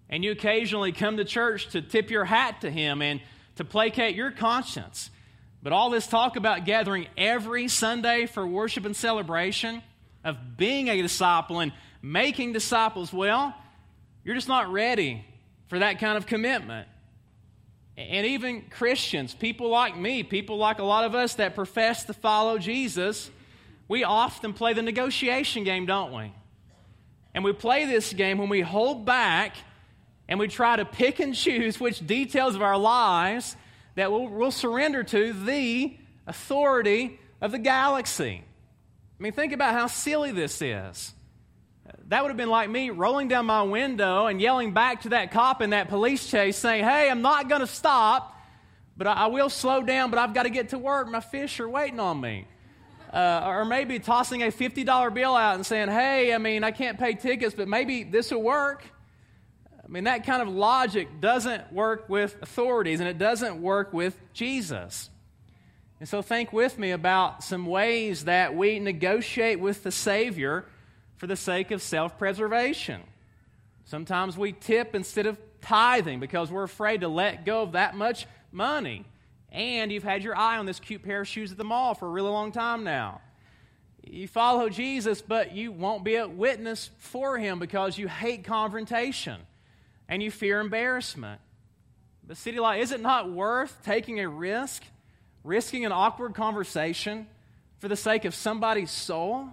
And 0.08 0.24
you 0.24 0.32
occasionally 0.32 0.92
come 0.92 1.18
to 1.18 1.24
church 1.24 1.68
to 1.70 1.82
tip 1.82 2.10
your 2.10 2.24
hat 2.24 2.62
to 2.62 2.70
him 2.70 3.02
and 3.02 3.20
to 3.56 3.64
placate 3.64 4.14
your 4.14 4.30
conscience. 4.30 5.10
But 5.62 5.72
all 5.72 5.90
this 5.90 6.06
talk 6.06 6.36
about 6.36 6.64
gathering 6.64 7.08
every 7.16 7.68
Sunday 7.68 8.26
for 8.26 8.46
worship 8.46 8.86
and 8.86 8.96
celebration, 8.96 9.82
of 10.24 10.56
being 10.56 10.88
a 10.88 11.00
disciple 11.00 11.60
and 11.60 11.72
making 12.02 12.52
disciples, 12.52 13.12
well, 13.12 13.54
you're 14.24 14.34
just 14.34 14.48
not 14.48 14.70
ready 14.70 15.24
for 15.68 15.78
that 15.78 15.98
kind 15.98 16.16
of 16.16 16.26
commitment. 16.26 16.88
And 17.98 18.26
even 18.26 18.62
Christians, 18.70 19.34
people 19.34 19.70
like 19.70 19.96
me, 19.96 20.22
people 20.22 20.56
like 20.56 20.78
a 20.78 20.84
lot 20.84 21.04
of 21.04 21.16
us 21.16 21.34
that 21.34 21.56
profess 21.56 22.04
to 22.04 22.12
follow 22.12 22.56
Jesus, 22.56 23.28
we 23.88 24.04
often 24.04 24.52
play 24.52 24.72
the 24.72 24.82
negotiation 24.82 25.64
game, 25.64 25.84
don't 25.84 26.12
we? 26.12 26.32
And 27.34 27.42
we 27.42 27.52
play 27.52 27.86
this 27.86 28.12
game 28.12 28.38
when 28.38 28.48
we 28.48 28.60
hold 28.60 29.04
back 29.04 29.56
and 30.28 30.38
we 30.38 30.46
try 30.46 30.76
to 30.76 30.84
pick 30.84 31.18
and 31.18 31.34
choose 31.34 31.80
which 31.80 32.06
details 32.06 32.54
of 32.54 32.62
our 32.62 32.78
lives 32.78 33.56
that 33.96 34.12
we'll, 34.12 34.28
we'll 34.28 34.52
surrender 34.52 35.02
to 35.02 35.32
the 35.32 35.96
authority 36.24 37.18
of 37.40 37.50
the 37.50 37.58
galaxy. 37.58 38.44
I 39.18 39.22
mean, 39.22 39.32
think 39.32 39.52
about 39.52 39.74
how 39.74 39.88
silly 39.88 40.30
this 40.30 40.62
is. 40.62 41.14
That 42.08 42.22
would 42.22 42.28
have 42.28 42.38
been 42.38 42.48
like 42.48 42.70
me 42.70 42.88
rolling 42.88 43.28
down 43.28 43.44
my 43.44 43.62
window 43.62 44.26
and 44.26 44.40
yelling 44.40 44.72
back 44.72 45.02
to 45.02 45.10
that 45.10 45.30
cop 45.30 45.60
in 45.60 45.70
that 45.70 45.88
police 45.88 46.26
chase 46.26 46.56
saying, 46.56 46.84
Hey, 46.84 47.10
I'm 47.10 47.20
not 47.20 47.50
going 47.50 47.60
to 47.60 47.66
stop, 47.66 48.34
but 48.96 49.06
I, 49.06 49.12
I, 49.12 49.26
will 49.26 49.50
slow 49.50 49.82
down, 49.82 50.10
but 50.10 50.18
I've 50.18 50.32
got 50.32 50.44
to 50.44 50.50
get 50.50 50.70
to 50.70 50.78
work. 50.78 51.08
My 51.08 51.20
fish 51.20 51.60
are 51.60 51.68
waiting 51.68 52.00
on 52.00 52.18
me. 52.18 52.46
Uh, 53.12 53.42
or 53.46 53.64
maybe 53.64 53.98
tossing 53.98 54.42
a 54.42 54.46
$50 54.46 55.14
bill 55.14 55.34
out 55.34 55.54
and 55.54 55.66
saying, 55.66 55.88
Hey, 55.88 56.32
I 56.32 56.38
mean, 56.38 56.64
I 56.64 56.70
can't 56.70 56.98
pay 56.98 57.12
tickets, 57.12 57.54
but 57.54 57.68
maybe 57.68 58.04
this 58.04 58.30
will 58.30 58.42
work. 58.42 58.84
I 59.84 59.88
mean, 59.88 60.04
that 60.04 60.24
kind 60.24 60.40
of 60.40 60.48
logic 60.48 61.20
doesn't 61.20 61.72
work 61.74 62.08
with 62.08 62.36
authorities 62.40 63.00
and 63.00 63.08
it 63.08 63.18
doesn't 63.18 63.60
work 63.60 63.92
with 63.92 64.18
Jesus. 64.32 65.10
And 66.00 66.08
so, 66.08 66.22
think 66.22 66.54
with 66.54 66.78
me 66.78 66.90
about 66.92 67.44
some 67.44 67.66
ways 67.66 68.24
that 68.24 68.54
we 68.54 68.78
negotiate 68.78 69.60
with 69.60 69.82
the 69.82 69.90
Savior 69.90 70.64
for 71.18 71.26
the 71.26 71.36
sake 71.36 71.70
of 71.70 71.82
self 71.82 72.16
preservation. 72.18 73.02
Sometimes 73.84 74.38
we 74.38 74.52
tip 74.52 74.94
instead 74.94 75.26
of 75.26 75.38
tithing 75.60 76.20
because 76.20 76.50
we're 76.50 76.62
afraid 76.62 77.02
to 77.02 77.08
let 77.08 77.44
go 77.44 77.62
of 77.62 77.72
that 77.72 77.94
much 77.96 78.26
money. 78.52 79.04
And 79.50 79.90
you've 79.90 80.04
had 80.04 80.22
your 80.22 80.36
eye 80.36 80.58
on 80.58 80.66
this 80.66 80.78
cute 80.80 81.02
pair 81.02 81.22
of 81.22 81.28
shoes 81.28 81.52
at 81.52 81.58
the 81.58 81.64
mall 81.64 81.94
for 81.94 82.06
a 82.06 82.10
really 82.10 82.30
long 82.30 82.52
time 82.52 82.84
now. 82.84 83.20
You 84.04 84.28
follow 84.28 84.68
Jesus, 84.68 85.20
but 85.20 85.54
you 85.54 85.72
won't 85.72 86.04
be 86.04 86.16
a 86.16 86.28
witness 86.28 86.90
for 86.98 87.36
him 87.36 87.58
because 87.58 87.98
you 87.98 88.08
hate 88.08 88.44
confrontation 88.44 89.40
and 90.08 90.22
you 90.22 90.30
fear 90.30 90.60
embarrassment. 90.60 91.40
But, 92.26 92.36
City 92.36 92.60
Light, 92.60 92.80
is 92.80 92.92
it 92.92 93.00
not 93.00 93.30
worth 93.30 93.78
taking 93.84 94.20
a 94.20 94.28
risk, 94.28 94.82
risking 95.44 95.84
an 95.84 95.92
awkward 95.92 96.34
conversation 96.34 97.26
for 97.78 97.88
the 97.88 97.96
sake 97.96 98.24
of 98.24 98.34
somebody's 98.34 98.90
soul? 98.90 99.48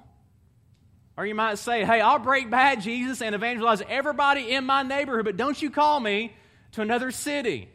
Or 1.18 1.26
you 1.26 1.36
might 1.36 1.58
say, 1.60 1.86
hey, 1.86 2.02
I'll 2.02 2.20
break 2.20 2.50
bad, 2.50 2.82
Jesus, 2.82 3.22
and 3.22 3.34
evangelize 3.34 3.82
everybody 3.88 4.52
in 4.52 4.66
my 4.66 4.84
neighborhood, 4.84 5.26
but 5.26 5.38
don't 5.38 5.62
you 5.62 5.70
call 5.70 6.00
me 6.00 6.36
to 6.74 6.82
another 6.82 7.12
city 7.12 7.70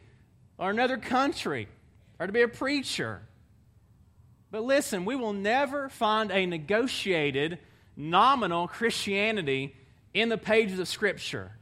or 0.57 0.69
another 0.69 0.97
country 0.97 1.67
or 2.19 2.27
to 2.27 2.33
be 2.33 2.43
a 2.43 2.47
preacher. 2.47 3.21
But 4.51 4.63
listen, 4.63 5.05
we 5.05 5.15
will 5.15 5.33
never 5.33 5.89
find 5.89 6.31
a 6.31 6.45
negotiated, 6.45 7.57
nominal 7.95 8.67
Christianity 8.67 9.75
in 10.13 10.29
the 10.29 10.37
pages 10.37 10.77
of 10.77 10.87
Scripture. 10.87 11.53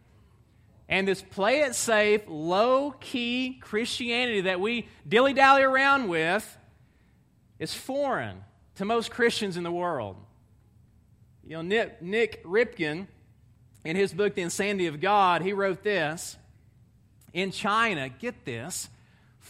And 0.90 1.08
this 1.08 1.22
play 1.22 1.62
it 1.62 1.76
safe, 1.76 2.24
low 2.28 2.92
key 3.00 3.60
Christianity 3.62 4.42
that 4.42 4.60
we 4.60 4.88
dilly 5.08 5.34
dally 5.34 5.62
around 5.62 6.10
with 6.10 6.58
is 7.60 7.74
foreign 7.74 8.44
to 8.76 8.86
most 8.86 9.12
Christians 9.12 9.56
in 9.56 9.64
the 9.64 9.72
world. 9.72 10.18
You 11.50 11.56
know, 11.56 11.62
Nick, 11.64 12.00
Nik 12.00 12.44
Ripken, 12.44 13.08
in 13.84 13.96
his 13.96 14.14
book, 14.14 14.36
The 14.36 14.44
Insanity 14.44 14.86
of 14.86 15.02
God, 15.02 15.42
he 15.42 15.52
wrote 15.52 15.82
this 15.82 16.38
In 17.34 17.50
China, 17.50 18.08
get 18.08 18.46
this, 18.46 18.88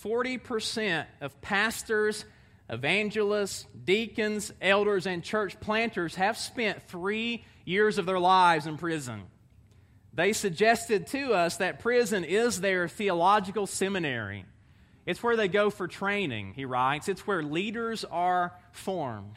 40% 0.01 1.05
of 1.19 1.41
pastors, 1.41 2.23
evangelists, 2.69 3.65
deacons, 3.83 4.53
elders, 4.61 5.07
and 5.07 5.21
church 5.21 5.59
planters 5.59 6.15
have 6.15 6.37
spent 6.37 6.81
three 6.83 7.43
years 7.65 7.97
of 7.97 8.05
their 8.05 8.19
lives 8.19 8.65
in 8.65 8.77
prison. 8.77 9.23
They 10.13 10.31
suggested 10.31 11.07
to 11.07 11.33
us 11.33 11.57
that 11.57 11.79
prison 11.79 12.23
is 12.23 12.61
their 12.61 12.87
theological 12.87 13.67
seminary. 13.67 14.45
It's 15.05 15.21
where 15.21 15.35
they 15.35 15.49
go 15.49 15.69
for 15.69 15.89
training, 15.89 16.53
he 16.55 16.63
writes. 16.63 17.09
It's 17.09 17.27
where 17.27 17.43
leaders 17.43 18.05
are 18.05 18.53
formed. 18.71 19.35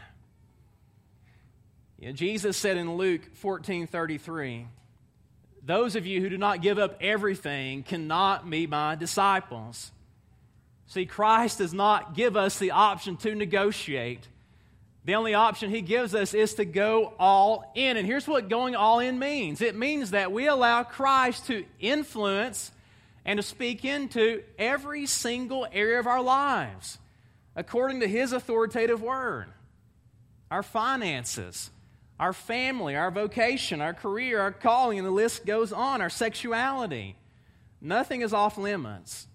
You 2.02 2.08
know, 2.08 2.14
Jesus 2.14 2.56
said 2.56 2.76
in 2.78 2.96
Luke 2.96 3.20
14 3.34 3.86
33, 3.86 4.66
Those 5.64 5.94
of 5.94 6.04
you 6.04 6.20
who 6.20 6.30
do 6.30 6.36
not 6.36 6.60
give 6.60 6.76
up 6.76 6.96
everything 7.00 7.84
cannot 7.84 8.50
be 8.50 8.66
my 8.66 8.96
disciples. 8.96 9.92
See, 10.88 11.06
Christ 11.06 11.58
does 11.58 11.72
not 11.72 12.16
give 12.16 12.36
us 12.36 12.58
the 12.58 12.72
option 12.72 13.16
to 13.18 13.36
negotiate. 13.36 14.26
The 15.04 15.14
only 15.14 15.34
option 15.34 15.70
he 15.70 15.80
gives 15.80 16.12
us 16.12 16.34
is 16.34 16.54
to 16.54 16.64
go 16.64 17.14
all 17.20 17.70
in. 17.76 17.96
And 17.96 18.04
here's 18.04 18.26
what 18.26 18.48
going 18.48 18.74
all 18.74 18.98
in 18.98 19.20
means 19.20 19.60
it 19.60 19.76
means 19.76 20.10
that 20.10 20.32
we 20.32 20.48
allow 20.48 20.82
Christ 20.82 21.46
to 21.46 21.64
influence 21.78 22.72
and 23.24 23.36
to 23.36 23.44
speak 23.44 23.84
into 23.84 24.42
every 24.58 25.06
single 25.06 25.68
area 25.72 26.00
of 26.00 26.08
our 26.08 26.20
lives 26.20 26.98
according 27.54 28.00
to 28.00 28.08
his 28.08 28.32
authoritative 28.32 29.00
word. 29.00 29.46
Our 30.50 30.64
finances, 30.64 31.70
our 32.22 32.32
family, 32.32 32.96
our 32.96 33.10
vocation, 33.10 33.80
our 33.80 33.94
career, 33.94 34.40
our 34.40 34.52
calling, 34.52 34.98
and 34.98 35.06
the 35.06 35.12
list 35.12 35.44
goes 35.44 35.72
on, 35.72 36.00
our 36.00 36.10
sexuality. 36.10 37.16
Nothing 37.80 38.22
is 38.22 38.32
off 38.32 38.56
limits. 38.56 39.26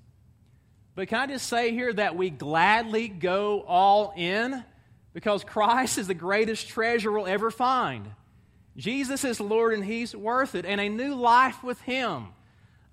But 0.96 1.10
can 1.10 1.20
I 1.20 1.28
just 1.28 1.48
say 1.48 1.72
here 1.72 1.94
that 1.94 2.16
we 2.16 2.30
gladly 2.30 3.08
go 3.08 3.62
all 3.68 4.14
in? 4.16 4.64
because 5.18 5.44
Christ 5.44 5.98
is 5.98 6.06
the 6.06 6.14
greatest 6.14 6.68
treasure 6.68 7.12
we'll 7.12 7.26
ever 7.26 7.50
find. 7.50 8.08
Jesus 8.76 9.24
is 9.24 9.40
Lord 9.40 9.74
and 9.74 9.84
He's 9.84 10.16
worth 10.16 10.54
it. 10.54 10.64
And 10.64 10.80
a 10.80 10.90
new 10.90 11.16
life 11.16 11.64
with 11.64 11.82
Him, 11.82 12.28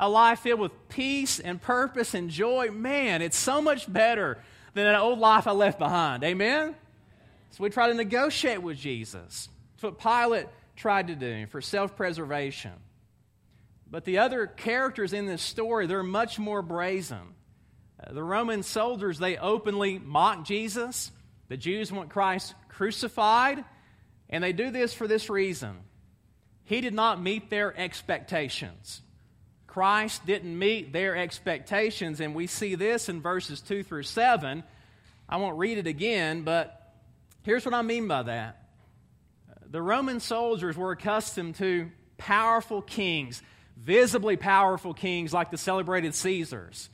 a 0.01 0.09
life 0.09 0.39
filled 0.39 0.59
with 0.59 0.89
peace 0.89 1.39
and 1.39 1.61
purpose 1.61 2.15
and 2.15 2.31
joy, 2.31 2.71
man, 2.71 3.21
it's 3.21 3.37
so 3.37 3.61
much 3.61 3.93
better 3.93 4.39
than 4.73 4.87
an 4.87 4.95
old 4.95 5.19
life 5.19 5.47
I 5.47 5.51
left 5.51 5.79
behind. 5.79 6.25
Amen? 6.25 6.75
So 7.51 7.63
we 7.63 7.69
try 7.69 7.89
to 7.89 7.95
negotiate 7.95 8.63
with 8.63 8.79
Jesus. 8.79 9.51
What 9.85 9.99
Pilate 9.99 10.47
tried 10.77 11.09
to 11.09 11.15
do 11.15 11.47
for 11.47 11.61
self 11.61 11.95
preservation. 11.95 12.73
But 13.91 14.05
the 14.05 14.19
other 14.19 14.47
characters 14.47 15.13
in 15.13 15.27
this 15.27 15.43
story, 15.43 15.87
they're 15.87 16.03
much 16.03 16.39
more 16.39 16.63
brazen. 16.63 17.35
Uh, 18.03 18.13
the 18.13 18.23
Roman 18.25 18.63
soldiers, 18.63 19.19
they 19.19 19.37
openly 19.37 19.99
mock 19.99 20.45
Jesus. 20.45 21.13
The 21.49 21.57
Jews 21.57 21.93
want 21.93 22.09
Christ 22.09 22.55
crucified, 22.69 23.63
and 24.29 24.43
they 24.43 24.53
do 24.53 24.71
this 24.71 24.95
for 24.95 25.07
this 25.07 25.31
reason. 25.31 25.77
He 26.65 26.81
did 26.81 26.95
not 26.95 27.23
meet 27.23 27.51
their 27.51 27.77
expectations. 27.79 29.03
Christ 29.67 30.25
didn't 30.25 30.59
meet 30.59 30.93
their 30.93 31.15
expectations, 31.15 32.21
and 32.21 32.35
we 32.35 32.47
see 32.47 32.75
this 32.75 33.09
in 33.09 33.21
verses 33.21 33.61
2 33.61 33.83
through 33.83 34.05
7. 34.05 34.65
I 35.29 35.37
won't 35.37 35.59
read 35.59 35.79
it 35.79 35.87
again, 35.87 36.43
but 36.43 36.95
here's 37.43 37.65
what 37.65 37.75
I 37.75 37.83
mean 37.83 38.09
by 38.09 38.23
that. 38.23 38.64
The 39.75 39.83
Roman 39.83 40.21
soldiers 40.21 40.77
were 40.77 40.93
accustomed 40.93 41.57
to 41.57 41.91
powerful 42.17 42.81
kings, 42.81 43.43
visibly 43.77 44.37
powerful 44.37 44.95
kings 44.95 45.33
like 45.33 45.51
the 45.51 45.59
celebrated 45.59 46.15
Caesars. 46.15 46.89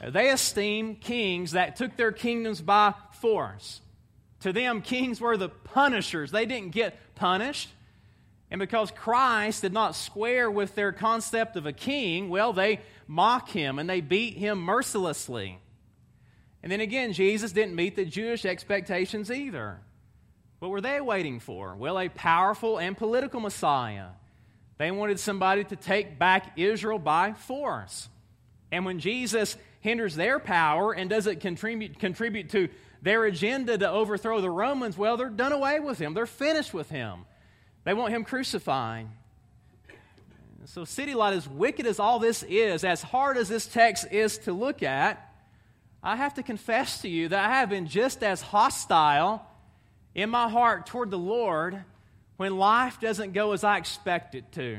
They 0.00 0.30
esteemed 0.30 1.00
kings 1.00 1.50
that 1.50 1.74
took 1.74 1.96
their 1.96 2.12
kingdoms 2.12 2.60
by 2.60 2.94
force. 3.14 3.80
To 4.42 4.52
them, 4.52 4.80
kings 4.80 5.20
were 5.20 5.36
the 5.36 5.48
punishers. 5.48 6.30
They 6.30 6.46
didn't 6.46 6.70
get 6.70 6.96
punished. 7.16 7.68
And 8.48 8.60
because 8.60 8.92
Christ 8.92 9.62
did 9.62 9.72
not 9.72 9.96
square 9.96 10.48
with 10.48 10.76
their 10.76 10.92
concept 10.92 11.56
of 11.56 11.66
a 11.66 11.72
king, 11.72 12.28
well, 12.28 12.52
they 12.52 12.78
mock 13.08 13.48
him 13.48 13.80
and 13.80 13.90
they 13.90 14.00
beat 14.00 14.36
him 14.36 14.60
mercilessly. 14.60 15.58
And 16.62 16.70
then 16.70 16.80
again, 16.80 17.12
Jesus 17.12 17.50
didn't 17.50 17.74
meet 17.74 17.96
the 17.96 18.04
Jewish 18.04 18.44
expectations 18.44 19.32
either. 19.32 19.80
What 20.60 20.70
were 20.70 20.80
they 20.80 21.00
waiting 21.00 21.40
for? 21.40 21.74
Well, 21.74 21.98
a 21.98 22.08
powerful 22.08 22.78
and 22.78 22.96
political 22.96 23.40
Messiah. 23.40 24.08
They 24.78 24.90
wanted 24.90 25.18
somebody 25.18 25.64
to 25.64 25.76
take 25.76 26.18
back 26.18 26.58
Israel 26.58 26.98
by 26.98 27.32
force. 27.32 28.08
And 28.70 28.84
when 28.84 28.98
Jesus 28.98 29.56
hinders 29.80 30.14
their 30.14 30.38
power 30.38 30.92
and 30.92 31.10
doesn't 31.10 31.40
contribute, 31.40 31.98
contribute 31.98 32.50
to 32.50 32.68
their 33.02 33.24
agenda 33.24 33.78
to 33.78 33.90
overthrow 33.90 34.42
the 34.42 34.50
Romans, 34.50 34.96
well, 34.96 35.16
they're 35.16 35.30
done 35.30 35.52
away 35.52 35.80
with 35.80 35.98
him. 35.98 36.12
They're 36.12 36.26
finished 36.26 36.74
with 36.74 36.90
him. 36.90 37.24
They 37.84 37.94
want 37.94 38.12
him 38.12 38.24
crucified. 38.24 39.08
So, 40.66 40.84
City 40.84 41.14
Light, 41.14 41.32
as 41.32 41.48
wicked 41.48 41.86
as 41.86 41.98
all 41.98 42.18
this 42.18 42.42
is, 42.42 42.84
as 42.84 43.02
hard 43.02 43.38
as 43.38 43.48
this 43.48 43.66
text 43.66 44.06
is 44.12 44.36
to 44.38 44.52
look 44.52 44.82
at, 44.82 45.26
I 46.02 46.16
have 46.16 46.34
to 46.34 46.42
confess 46.42 47.00
to 47.00 47.08
you 47.08 47.28
that 47.28 47.50
I 47.50 47.54
have 47.54 47.70
been 47.70 47.86
just 47.86 48.22
as 48.22 48.42
hostile 48.42 49.46
in 50.14 50.30
my 50.30 50.48
heart 50.48 50.86
toward 50.86 51.10
the 51.10 51.18
Lord 51.18 51.84
when 52.36 52.56
life 52.56 53.00
doesn't 53.00 53.32
go 53.32 53.52
as 53.52 53.64
I 53.64 53.76
expect 53.76 54.34
it 54.34 54.50
to, 54.52 54.78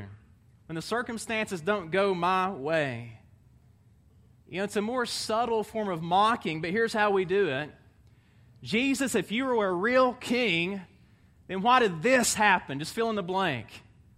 when 0.66 0.74
the 0.74 0.82
circumstances 0.82 1.60
don't 1.60 1.90
go 1.90 2.14
my 2.14 2.50
way. 2.50 3.18
You 4.48 4.58
know, 4.58 4.64
it's 4.64 4.76
a 4.76 4.82
more 4.82 5.06
subtle 5.06 5.64
form 5.64 5.88
of 5.88 6.02
mocking, 6.02 6.60
but 6.60 6.70
here's 6.70 6.92
how 6.92 7.10
we 7.10 7.24
do 7.24 7.48
it 7.48 7.70
Jesus, 8.62 9.14
if 9.14 9.32
you 9.32 9.44
were 9.44 9.66
a 9.66 9.72
real 9.72 10.12
king, 10.14 10.80
then 11.48 11.62
why 11.62 11.80
did 11.80 12.02
this 12.02 12.34
happen? 12.34 12.78
Just 12.78 12.92
fill 12.92 13.10
in 13.10 13.16
the 13.16 13.22
blank. 13.22 13.68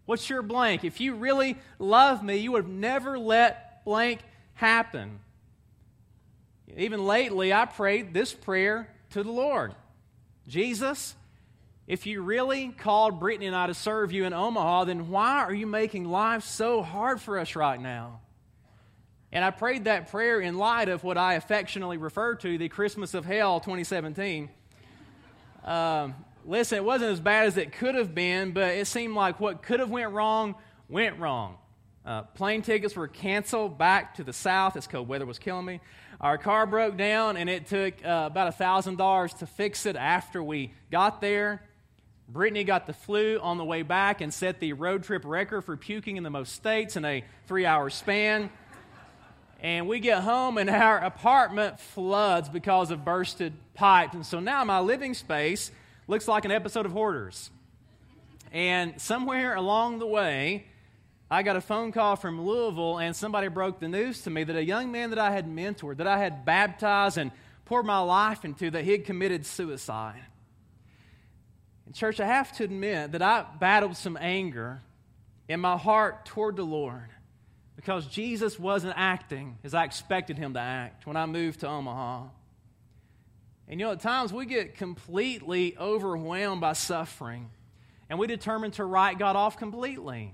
What's 0.07 0.29
your 0.29 0.43
blank? 0.43 0.85
If 0.85 1.01
you 1.01 1.15
really 1.15 1.57
love 1.79 2.23
me, 2.23 2.37
you 2.37 2.53
would 2.53 2.65
have 2.65 2.73
never 2.73 3.19
let 3.19 3.85
blank 3.85 4.21
happen. 4.55 5.21
Even 6.77 7.07
lately, 7.07 7.53
I 7.53 7.65
prayed 7.65 8.13
this 8.13 8.33
prayer 8.33 8.89
to 9.11 9.23
the 9.23 9.31
Lord 9.31 9.75
Jesus, 10.47 11.15
if 11.87 12.07
you 12.07 12.23
really 12.23 12.69
called 12.69 13.21
Brittany 13.21 13.47
and 13.47 13.57
I 13.57 13.67
to 13.67 13.75
serve 13.75 14.13
you 14.13 14.25
in 14.25 14.33
Omaha, 14.33 14.85
then 14.85 15.09
why 15.09 15.41
are 15.41 15.55
you 15.55 15.67
making 15.67 16.05
life 16.05 16.45
so 16.45 16.83
hard 16.83 17.21
for 17.21 17.39
us 17.39 17.57
right 17.57 17.81
now? 17.81 18.21
And 19.33 19.45
I 19.45 19.51
prayed 19.51 19.85
that 19.85 20.11
prayer 20.11 20.41
in 20.41 20.59
light 20.59 20.89
of 20.89 21.03
what 21.03 21.19
I 21.19 21.35
affectionately 21.35 21.97
refer 21.97 22.37
to 22.37 22.57
the 22.57 22.69
Christmas 22.69 23.15
of 23.15 23.25
Hell 23.25 23.59
2017. 23.61 24.49
Um, 25.65 26.15
listen, 26.45 26.79
it 26.79 26.85
wasn't 26.85 27.11
as 27.11 27.21
bad 27.21 27.47
as 27.47 27.57
it 27.57 27.73
could 27.73 27.97
have 27.97 28.15
been, 28.15 28.53
but 28.53 28.75
it 28.75 28.87
seemed 28.87 29.15
like 29.15 29.41
what 29.41 29.63
could 29.63 29.81
have 29.81 29.91
went 29.91 30.13
wrong 30.13 30.55
went 30.89 31.19
wrong. 31.19 31.57
Uh, 32.07 32.23
plane 32.23 32.61
tickets 32.61 32.95
were 32.95 33.09
canceled 33.09 33.79
back 33.79 34.17
to 34.17 34.25
the 34.25 34.33
south. 34.33 34.75
This 34.75 34.87
cold 34.87 35.09
weather 35.09 35.25
was 35.25 35.39
killing 35.39 35.65
me. 35.65 35.81
Our 36.21 36.37
car 36.37 36.67
broke 36.67 36.99
down, 36.99 37.39
and 37.39 37.49
it 37.49 37.67
took 37.67 37.95
uh, 38.05 38.29
about 38.31 38.57
$1,000 38.59 39.39
to 39.39 39.47
fix 39.47 39.87
it 39.87 39.97
after 39.97 40.43
we 40.43 40.73
got 40.91 41.23
there. 41.23 41.63
Brittany 42.29 42.65
got 42.65 42.87
the 42.87 42.93
flu 42.93 43.39
on 43.41 43.59
the 43.59 43.65
way 43.65 43.83
back 43.83 44.21
and 44.21 44.33
set 44.33 44.61
the 44.61 44.75
road 44.75 45.05
trip 45.05 45.23
record 45.25 45.63
for 45.63 45.77
puking 45.77 46.17
in 46.17 46.23
the 46.23 46.31
most 46.31 46.55
states 46.55 46.97
in 46.97 47.05
a 47.05 47.25
three 47.47 47.67
hour 47.67 47.91
span. 47.91 48.51
And 49.61 49.89
we 49.89 49.99
get 49.99 50.23
home, 50.23 50.59
and 50.59 50.69
our 50.69 50.99
apartment 50.99 51.81
floods 51.81 52.51
because 52.51 52.91
of 52.91 53.03
bursted 53.03 53.55
pipes. 53.73 54.15
And 54.15 54.27
so 54.27 54.41
now 54.41 54.63
my 54.65 54.81
living 54.81 55.15
space 55.15 55.71
looks 56.07 56.29
like 56.29 56.45
an 56.45 56.51
episode 56.51 56.85
of 56.85 56.93
Hoarders. 56.93 57.51
And 58.53 59.01
somewhere 59.01 59.55
along 59.55 60.01
the 60.01 60.07
way, 60.07 60.67
I 61.35 61.43
got 61.43 61.57
a 61.57 61.61
phone 61.61 61.91
call 61.91 62.15
from 62.15 62.41
Louisville, 62.41 62.99
and 62.99 63.17
somebody 63.17 63.49
broke 63.49 63.81
the 63.81 63.89
news 63.89 64.23
to 64.23 64.31
me 64.31 64.45
that 64.45 64.55
a 64.55 64.65
young 64.65 64.93
man 64.93 65.11
that 65.11 65.19
I 65.19 65.33
had 65.33 65.49
mentored, 65.49 65.97
that 65.97 66.07
I 66.07 66.17
had 66.17 66.45
baptized 66.45 67.19
and 67.19 67.33
poured 67.65 67.87
my 67.87 67.99
life 67.99 68.45
into, 68.45 68.71
that 68.71 68.85
he 68.85 68.93
had 68.93 69.05
committed 69.05 69.45
suicide. 69.45 70.23
In 71.89 71.93
church, 71.93 72.21
I 72.21 72.27
have 72.27 72.53
to 72.59 72.65
admit 72.65 73.13
that 73.13 73.23
I 73.23 73.45
battled 73.59 73.97
some 73.97 74.17
anger 74.21 74.81
in 75.49 75.59
my 75.59 75.77
heart 75.77 76.25
toward 76.25 76.55
the 76.55 76.63
Lord 76.63 77.09
because 77.75 78.07
Jesus 78.07 78.57
wasn't 78.57 78.95
acting 78.97 79.59
as 79.65 79.75
I 79.75 79.83
expected 79.83 80.39
him 80.39 80.55
to 80.55 80.61
act 80.61 81.05
when 81.05 81.17
I 81.17 81.27
moved 81.27 81.61
to 81.61 81.69
Omaha. 81.69 82.29
And 83.67 83.81
you 83.81 83.87
know, 83.87 83.93
at 83.93 84.01
times 84.01 84.33
we 84.33 84.47
get 84.47 84.77
completely 84.77 85.77
overwhelmed 85.77 86.61
by 86.61 86.75
suffering, 86.75 87.51
and 88.09 88.21
we 88.21 88.29
determine 88.29 88.71
to 88.73 88.85
write 88.85 89.19
God 89.19 89.35
off 89.35 89.59
completely. 89.59 90.33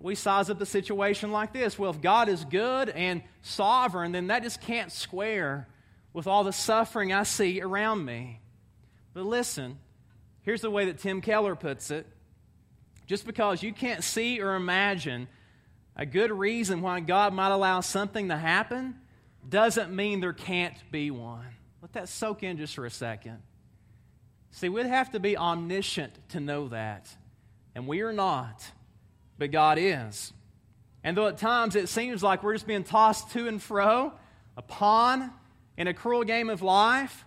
We 0.00 0.14
size 0.14 0.50
up 0.50 0.58
the 0.58 0.66
situation 0.66 1.32
like 1.32 1.52
this 1.52 1.78
well, 1.78 1.90
if 1.90 2.00
God 2.00 2.28
is 2.28 2.44
good 2.44 2.90
and 2.90 3.22
sovereign, 3.42 4.12
then 4.12 4.28
that 4.28 4.42
just 4.42 4.60
can't 4.60 4.92
square 4.92 5.68
with 6.12 6.26
all 6.26 6.44
the 6.44 6.52
suffering 6.52 7.12
I 7.12 7.22
see 7.24 7.60
around 7.60 8.04
me. 8.04 8.40
But 9.14 9.24
listen, 9.24 9.78
here's 10.42 10.60
the 10.60 10.70
way 10.70 10.86
that 10.86 10.98
Tim 10.98 11.20
Keller 11.20 11.56
puts 11.56 11.90
it 11.90 12.06
just 13.06 13.26
because 13.26 13.62
you 13.62 13.72
can't 13.72 14.02
see 14.02 14.40
or 14.40 14.54
imagine 14.54 15.28
a 15.96 16.04
good 16.04 16.30
reason 16.30 16.82
why 16.82 17.00
God 17.00 17.32
might 17.32 17.52
allow 17.52 17.80
something 17.80 18.28
to 18.28 18.36
happen 18.36 18.96
doesn't 19.48 19.94
mean 19.94 20.20
there 20.20 20.32
can't 20.32 20.76
be 20.90 21.10
one. 21.10 21.46
Let 21.80 21.92
that 21.94 22.08
soak 22.08 22.42
in 22.42 22.58
just 22.58 22.74
for 22.74 22.84
a 22.84 22.90
second. 22.90 23.38
See, 24.50 24.68
we'd 24.68 24.86
have 24.86 25.12
to 25.12 25.20
be 25.20 25.36
omniscient 25.36 26.12
to 26.30 26.40
know 26.40 26.68
that, 26.68 27.08
and 27.74 27.86
we 27.86 28.00
are 28.00 28.12
not 28.12 28.64
but 29.38 29.50
God 29.50 29.78
is. 29.78 30.32
And 31.04 31.16
though 31.16 31.28
at 31.28 31.38
times 31.38 31.76
it 31.76 31.88
seems 31.88 32.22
like 32.22 32.42
we're 32.42 32.54
just 32.54 32.66
being 32.66 32.84
tossed 32.84 33.30
to 33.32 33.46
and 33.46 33.62
fro, 33.62 34.12
a 34.56 34.62
pawn 34.62 35.30
in 35.76 35.86
a 35.86 35.94
cruel 35.94 36.24
game 36.24 36.50
of 36.50 36.62
life, 36.62 37.24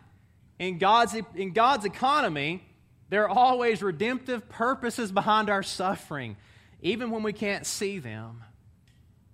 in 0.58 0.78
God's, 0.78 1.16
in 1.36 1.54
God's 1.54 1.86
economy, 1.86 2.64
there 3.10 3.24
are 3.24 3.38
always 3.38 3.82
redemptive 3.82 4.50
purposes 4.50 5.12
behind 5.12 5.50
our 5.50 5.64
suffering, 5.64 6.36
even 6.82 7.10
when 7.10 7.24
we 7.24 7.34
can't 7.34 7.66
see 7.66 8.00
them. 8.00 8.44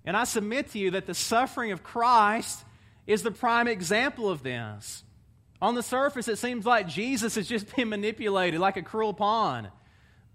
And 0.04 0.16
I 0.16 0.24
submit 0.24 0.70
to 0.70 0.78
you 0.78 0.92
that 0.92 1.06
the 1.06 1.14
suffering 1.14 1.72
of 1.72 1.82
Christ 1.82 2.64
is 3.06 3.22
the 3.22 3.32
prime 3.32 3.66
example 3.66 4.30
of 4.30 4.42
this. 4.42 5.02
On 5.60 5.74
the 5.74 5.82
surface, 5.82 6.28
it 6.28 6.36
seems 6.36 6.64
like 6.64 6.86
Jesus 6.86 7.36
is 7.36 7.48
just 7.48 7.74
being 7.74 7.88
manipulated 7.88 8.60
like 8.60 8.76
a 8.76 8.82
cruel 8.82 9.12
pawn. 9.12 9.68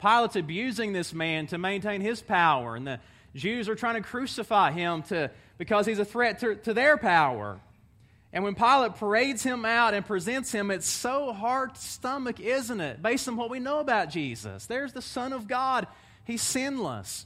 Pilate's 0.01 0.35
abusing 0.35 0.93
this 0.93 1.13
man 1.13 1.47
to 1.47 1.57
maintain 1.57 2.01
his 2.01 2.21
power, 2.21 2.75
and 2.75 2.87
the 2.87 2.99
Jews 3.35 3.69
are 3.69 3.75
trying 3.75 3.95
to 3.95 4.01
crucify 4.01 4.71
him 4.71 5.03
to, 5.03 5.31
because 5.57 5.85
he's 5.85 5.99
a 5.99 6.05
threat 6.05 6.39
to, 6.39 6.55
to 6.55 6.73
their 6.73 6.97
power. 6.97 7.59
And 8.33 8.43
when 8.43 8.55
Pilate 8.55 8.95
parades 8.95 9.43
him 9.43 9.65
out 9.65 9.93
and 9.93 10.05
presents 10.05 10.51
him, 10.51 10.71
it's 10.71 10.87
so 10.87 11.33
hard 11.33 11.75
to 11.75 11.81
stomach, 11.81 12.39
isn't 12.39 12.79
it? 12.79 13.01
Based 13.01 13.27
on 13.27 13.35
what 13.35 13.49
we 13.49 13.59
know 13.59 13.79
about 13.79 14.09
Jesus. 14.09 14.65
There's 14.65 14.93
the 14.93 15.01
Son 15.01 15.33
of 15.33 15.47
God. 15.47 15.85
He's 16.25 16.41
sinless. 16.41 17.25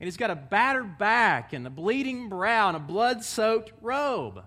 And 0.00 0.06
he's 0.06 0.16
got 0.16 0.30
a 0.30 0.34
battered 0.34 0.98
back 0.98 1.52
and 1.52 1.66
a 1.66 1.70
bleeding 1.70 2.28
brow 2.28 2.68
and 2.68 2.76
a 2.76 2.80
blood 2.80 3.24
soaked 3.24 3.72
robe. 3.80 4.42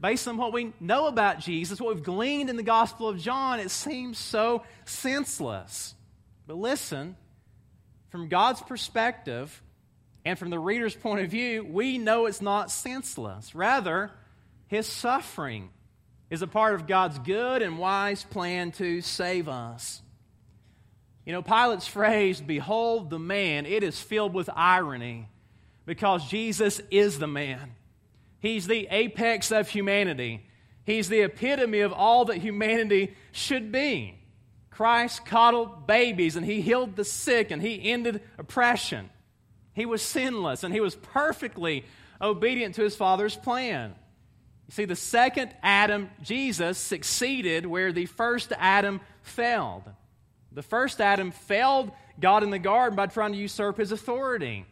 Based 0.00 0.26
on 0.26 0.36
what 0.38 0.52
we 0.52 0.72
know 0.80 1.06
about 1.06 1.40
Jesus, 1.40 1.80
what 1.80 1.94
we've 1.94 2.02
gleaned 2.02 2.48
in 2.48 2.56
the 2.56 2.62
Gospel 2.62 3.08
of 3.08 3.18
John, 3.18 3.60
it 3.60 3.70
seems 3.70 4.18
so 4.18 4.64
senseless. 4.86 5.94
But 6.46 6.56
listen, 6.56 7.16
from 8.10 8.28
God's 8.28 8.60
perspective 8.60 9.62
and 10.24 10.38
from 10.38 10.50
the 10.50 10.58
reader's 10.58 10.94
point 10.94 11.24
of 11.24 11.30
view, 11.30 11.64
we 11.64 11.98
know 11.98 12.26
it's 12.26 12.42
not 12.42 12.70
senseless. 12.70 13.54
Rather, 13.54 14.10
his 14.66 14.86
suffering 14.86 15.70
is 16.30 16.42
a 16.42 16.46
part 16.46 16.74
of 16.74 16.86
God's 16.86 17.18
good 17.18 17.62
and 17.62 17.78
wise 17.78 18.24
plan 18.24 18.72
to 18.72 19.00
save 19.02 19.48
us. 19.48 20.00
You 21.26 21.32
know, 21.32 21.42
Pilate's 21.42 21.86
phrase, 21.86 22.40
Behold 22.40 23.10
the 23.10 23.18
man, 23.18 23.66
it 23.66 23.82
is 23.82 24.00
filled 24.00 24.34
with 24.34 24.50
irony 24.54 25.28
because 25.84 26.28
Jesus 26.28 26.80
is 26.90 27.18
the 27.18 27.26
man. 27.26 27.74
He's 28.40 28.66
the 28.66 28.88
apex 28.90 29.52
of 29.52 29.68
humanity, 29.68 30.44
He's 30.84 31.08
the 31.08 31.20
epitome 31.20 31.80
of 31.80 31.92
all 31.92 32.24
that 32.24 32.38
humanity 32.38 33.14
should 33.30 33.70
be. 33.70 34.18
Christ 34.72 35.26
coddled 35.26 35.86
babies 35.86 36.34
and 36.34 36.44
he 36.44 36.62
healed 36.62 36.96
the 36.96 37.04
sick 37.04 37.50
and 37.50 37.60
he 37.60 37.90
ended 37.92 38.22
oppression. 38.38 39.10
He 39.74 39.86
was 39.86 40.02
sinless 40.02 40.64
and 40.64 40.72
he 40.72 40.80
was 40.80 40.96
perfectly 40.96 41.84
obedient 42.20 42.74
to 42.76 42.82
his 42.82 42.96
Father's 42.96 43.36
plan. 43.36 43.94
You 44.68 44.72
see, 44.72 44.84
the 44.86 44.96
second 44.96 45.54
Adam, 45.62 46.08
Jesus, 46.22 46.78
succeeded 46.78 47.66
where 47.66 47.92
the 47.92 48.06
first 48.06 48.52
Adam 48.58 49.00
failed. 49.22 49.84
The 50.50 50.62
first 50.62 51.00
Adam 51.00 51.32
failed 51.32 51.90
God 52.18 52.42
in 52.42 52.50
the 52.50 52.58
garden 52.58 52.96
by 52.96 53.06
trying 53.06 53.32
to 53.32 53.38
usurp 53.38 53.76
his 53.76 53.92
authority. 53.92 54.64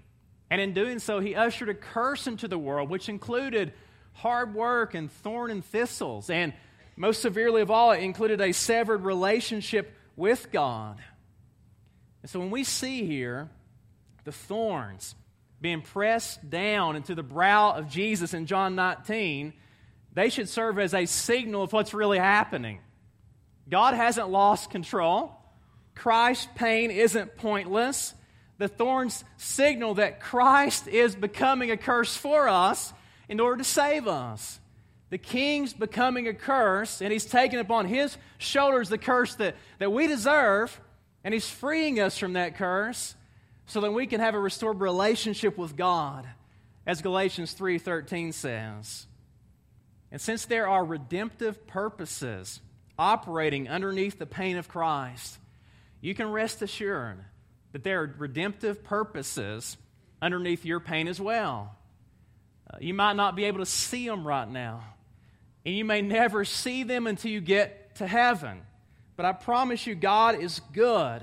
And 0.49 0.61
in 0.61 0.73
doing 0.73 0.99
so, 0.99 1.21
he 1.21 1.35
ushered 1.35 1.69
a 1.69 1.75
curse 1.75 2.27
into 2.27 2.49
the 2.49 2.59
world, 2.59 2.89
which 2.89 3.09
included 3.09 3.73
hard 4.15 4.55
work 4.55 4.95
and 4.95 5.11
thorn 5.11 5.51
and 5.51 5.65
thistles 5.65 6.31
and 6.31 6.55
most 7.01 7.23
severely 7.23 7.63
of 7.63 7.71
all, 7.71 7.93
it 7.93 8.03
included 8.03 8.43
a 8.43 8.53
severed 8.53 9.05
relationship 9.05 9.97
with 10.17 10.53
God. 10.53 10.99
And 12.21 12.31
so 12.31 12.39
when 12.39 12.51
we 12.51 12.63
see 12.63 13.07
here 13.07 13.49
the 14.25 14.33
thorns 14.33 15.15
being 15.63 15.81
pressed 15.81 16.51
down 16.51 16.97
into 16.97 17.15
the 17.15 17.23
brow 17.23 17.73
of 17.73 17.89
Jesus 17.89 18.35
in 18.35 18.45
John 18.45 18.75
19, 18.75 19.55
they 20.13 20.29
should 20.29 20.47
serve 20.47 20.79
as 20.79 20.93
a 20.93 21.07
signal 21.07 21.63
of 21.63 21.73
what's 21.73 21.95
really 21.95 22.19
happening. 22.19 22.81
God 23.67 23.95
hasn't 23.95 24.29
lost 24.29 24.69
control. 24.69 25.33
Christ's 25.95 26.49
pain 26.55 26.91
isn't 26.91 27.35
pointless. 27.39 28.13
The 28.59 28.69
thorns 28.69 29.25
signal 29.39 29.95
that 29.95 30.21
Christ 30.21 30.87
is 30.87 31.17
becoming 31.17 31.71
a 31.71 31.79
curse 31.79 32.15
for 32.15 32.47
us 32.47 32.93
in 33.27 33.41
order 33.41 33.57
to 33.57 33.65
save 33.65 34.07
us 34.07 34.61
the 35.11 35.19
king's 35.19 35.73
becoming 35.73 36.29
a 36.29 36.35
curse, 36.35 37.03
and 37.03 37.13
he's 37.13 37.27
taken 37.27 37.59
upon 37.59 37.87
his 37.87 38.17
shoulders 38.39 38.89
the 38.89 38.99
curse 38.99 39.35
that, 39.37 39.57
that 39.79 39.93
we 39.93 40.07
deserve 40.07 40.81
And 41.25 41.35
He's 41.35 41.49
freeing 41.49 42.01
us 42.01 42.17
from 42.17 42.35
that 42.35 42.57
curse 42.57 43.15
so 43.67 43.81
that 43.83 43.93
we 43.93 44.07
can 44.07 44.21
have 44.21 44.35
a 44.35 44.41
restored 44.41 44.81
relationship 44.81 45.57
with 45.57 45.77
God, 45.77 46.27
as 46.87 47.03
Galatians 47.03 47.55
3:13 47.55 48.33
says. 48.33 49.07
And 50.11 50.21
since 50.21 50.47
there 50.47 50.67
are 50.67 50.85
redemptive 50.85 51.67
purposes 51.67 52.61
operating 52.99 53.69
underneath 53.69 54.19
the 54.19 54.27
pain 54.27 54.57
of 54.57 54.69
Christ, 54.69 55.39
you 56.01 56.15
can 56.15 56.31
rest 56.31 56.63
assured 56.63 57.25
that 57.73 57.85
there 57.85 58.03
are 58.03 58.15
redemptive 58.19 58.83
purposes 58.83 59.77
underneath 60.21 60.65
your 60.65 60.81
pain 60.81 61.07
as 61.07 61.21
well. 61.21 61.77
Uh, 62.69 62.79
you 62.81 62.95
might 62.95 63.15
not 63.15 63.37
be 63.37 63.45
able 63.45 63.61
to 63.61 63.67
see 63.67 64.07
them 64.07 64.27
right 64.27 64.49
now, 64.49 64.83
and 65.65 65.75
you 65.75 65.85
may 65.85 66.03
never 66.03 66.45
see 66.45 66.83
them 66.83 67.07
until 67.07 67.31
you 67.31 67.41
get 67.41 67.97
to 67.97 68.07
heaven. 68.07 68.63
But 69.17 69.27
I 69.27 69.33
promise 69.33 69.87
you, 69.87 69.95
God 69.95 70.41
is 70.41 70.61
good. 70.73 71.23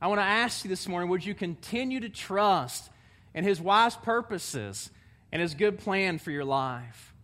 I 0.00 0.06
want 0.08 0.20
to 0.20 0.24
ask 0.24 0.64
you 0.64 0.68
this 0.68 0.86
morning 0.88 1.08
would 1.08 1.24
you 1.24 1.34
continue 1.34 2.00
to 2.00 2.08
trust 2.08 2.90
in 3.34 3.44
His 3.44 3.60
wise 3.60 3.96
purposes 3.96 4.90
and 5.30 5.40
His 5.40 5.54
good 5.54 5.78
plan 5.78 6.18
for 6.18 6.30
your 6.30 6.44
life? 6.44 7.14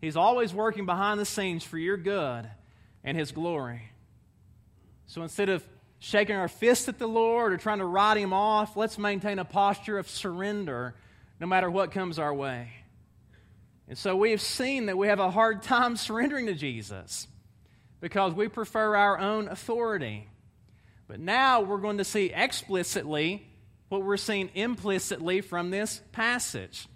He's 0.00 0.16
always 0.16 0.52
working 0.52 0.84
behind 0.84 1.18
the 1.18 1.24
scenes 1.24 1.64
for 1.64 1.78
your 1.78 1.96
good 1.96 2.46
and 3.02 3.16
His 3.16 3.32
glory. 3.32 3.90
So 5.06 5.22
instead 5.22 5.48
of 5.48 5.64
shaking 5.98 6.36
our 6.36 6.48
fists 6.48 6.88
at 6.88 6.98
the 6.98 7.06
Lord 7.06 7.52
or 7.52 7.56
trying 7.56 7.78
to 7.78 7.86
ride 7.86 8.18
Him 8.18 8.34
off, 8.34 8.76
let's 8.76 8.98
maintain 8.98 9.38
a 9.38 9.44
posture 9.44 9.96
of 9.96 10.08
surrender 10.10 10.94
no 11.40 11.46
matter 11.46 11.70
what 11.70 11.92
comes 11.92 12.18
our 12.18 12.34
way. 12.34 12.68
And 13.88 13.98
so 13.98 14.16
we 14.16 14.30
have 14.30 14.40
seen 14.40 14.86
that 14.86 14.96
we 14.96 15.08
have 15.08 15.20
a 15.20 15.30
hard 15.30 15.62
time 15.62 15.96
surrendering 15.96 16.46
to 16.46 16.54
Jesus 16.54 17.28
because 18.00 18.32
we 18.34 18.48
prefer 18.48 18.96
our 18.96 19.18
own 19.18 19.48
authority. 19.48 20.28
But 21.06 21.20
now 21.20 21.60
we're 21.60 21.78
going 21.78 21.98
to 21.98 22.04
see 22.04 22.26
explicitly 22.26 23.46
what 23.88 24.02
we're 24.02 24.16
seeing 24.16 24.50
implicitly 24.54 25.40
from 25.40 25.70
this 25.70 26.00
passage. 26.12 26.88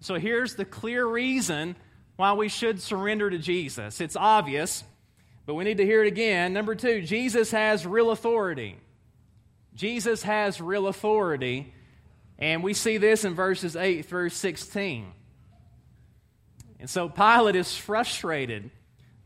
So 0.00 0.16
here's 0.16 0.54
the 0.54 0.64
clear 0.64 1.06
reason 1.06 1.76
why 2.16 2.34
we 2.34 2.48
should 2.48 2.80
surrender 2.80 3.30
to 3.30 3.38
Jesus. 3.38 4.00
It's 4.00 4.16
obvious, 4.16 4.84
but 5.46 5.54
we 5.54 5.64
need 5.64 5.78
to 5.78 5.86
hear 5.86 6.04
it 6.04 6.08
again. 6.08 6.52
Number 6.52 6.74
two, 6.74 7.02
Jesus 7.02 7.50
has 7.50 7.86
real 7.86 8.10
authority. 8.10 8.76
Jesus 9.74 10.22
has 10.24 10.60
real 10.60 10.88
authority, 10.88 11.72
and 12.38 12.62
we 12.62 12.74
see 12.74 12.98
this 12.98 13.24
in 13.24 13.34
verses 13.34 13.76
8 13.76 14.04
through 14.04 14.30
16. 14.30 15.12
And 16.80 16.88
so 16.88 17.08
Pilate 17.08 17.56
is 17.56 17.76
frustrated 17.76 18.70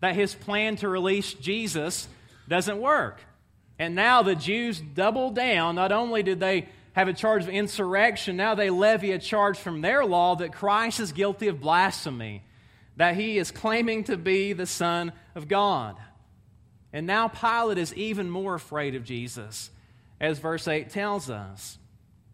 that 0.01 0.15
his 0.15 0.35
plan 0.35 0.77
to 0.77 0.89
release 0.89 1.35
Jesus 1.35 2.09
doesn't 2.49 2.81
work. 2.81 3.21
And 3.79 3.95
now 3.95 4.23
the 4.23 4.35
Jews 4.35 4.81
double 4.81 5.31
down. 5.31 5.75
Not 5.75 5.93
only 5.93 6.23
did 6.23 6.41
they 6.41 6.69
have 6.93 7.09
a 7.09 7.13
charge 7.13 7.45
of 7.45 7.49
insurrection, 7.49 8.37
now 8.37 8.55
they 8.55 8.71
levy 8.71 9.13
a 9.13 9.19
charge 9.19 9.59
from 9.59 9.81
their 9.81 10.05
law 10.05 10.37
that 10.37 10.53
Christ 10.53 11.01
is 11.01 11.13
guilty 11.13 11.49
of 11.49 11.61
blasphemy, 11.61 12.43
that 12.97 13.17
he 13.17 13.39
is 13.39 13.51
claiming 13.51 14.05
to 14.05 14.17
be 14.17 14.53
the 14.53 14.67
Son 14.67 15.13
of 15.35 15.49
God. 15.49 15.97
And 16.93 17.07
now 17.07 17.29
Pilate 17.29 17.79
is 17.79 17.95
even 17.95 18.29
more 18.29 18.55
afraid 18.55 18.95
of 18.95 19.05
Jesus, 19.05 19.71
as 20.21 20.39
verse 20.39 20.69
8 20.69 20.91
tells 20.91 21.31
us. 21.31 21.79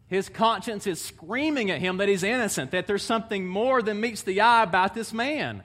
His 0.09 0.29
conscience 0.29 0.87
is 0.87 1.01
screaming 1.01 1.71
at 1.71 1.81
him 1.81 1.99
that 1.99 2.09
he's 2.09 2.23
innocent, 2.23 2.71
that 2.71 2.87
there's 2.87 3.03
something 3.03 3.47
more 3.47 3.83
than 3.83 4.01
meets 4.01 4.23
the 4.23 4.41
eye 4.41 4.63
about 4.63 4.95
this 4.95 5.13
man. 5.13 5.63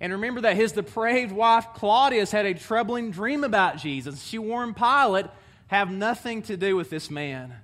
And 0.00 0.12
remember 0.12 0.40
that 0.40 0.56
his 0.56 0.72
depraved 0.72 1.30
wife 1.30 1.68
Claudius 1.74 2.32
had 2.32 2.44
a 2.44 2.54
troubling 2.54 3.12
dream 3.12 3.44
about 3.44 3.76
Jesus. 3.76 4.20
She 4.22 4.38
warned 4.38 4.76
Pilate, 4.76 5.26
have 5.68 5.92
nothing 5.92 6.42
to 6.42 6.56
do 6.56 6.74
with 6.74 6.90
this 6.90 7.08
man. 7.08 7.54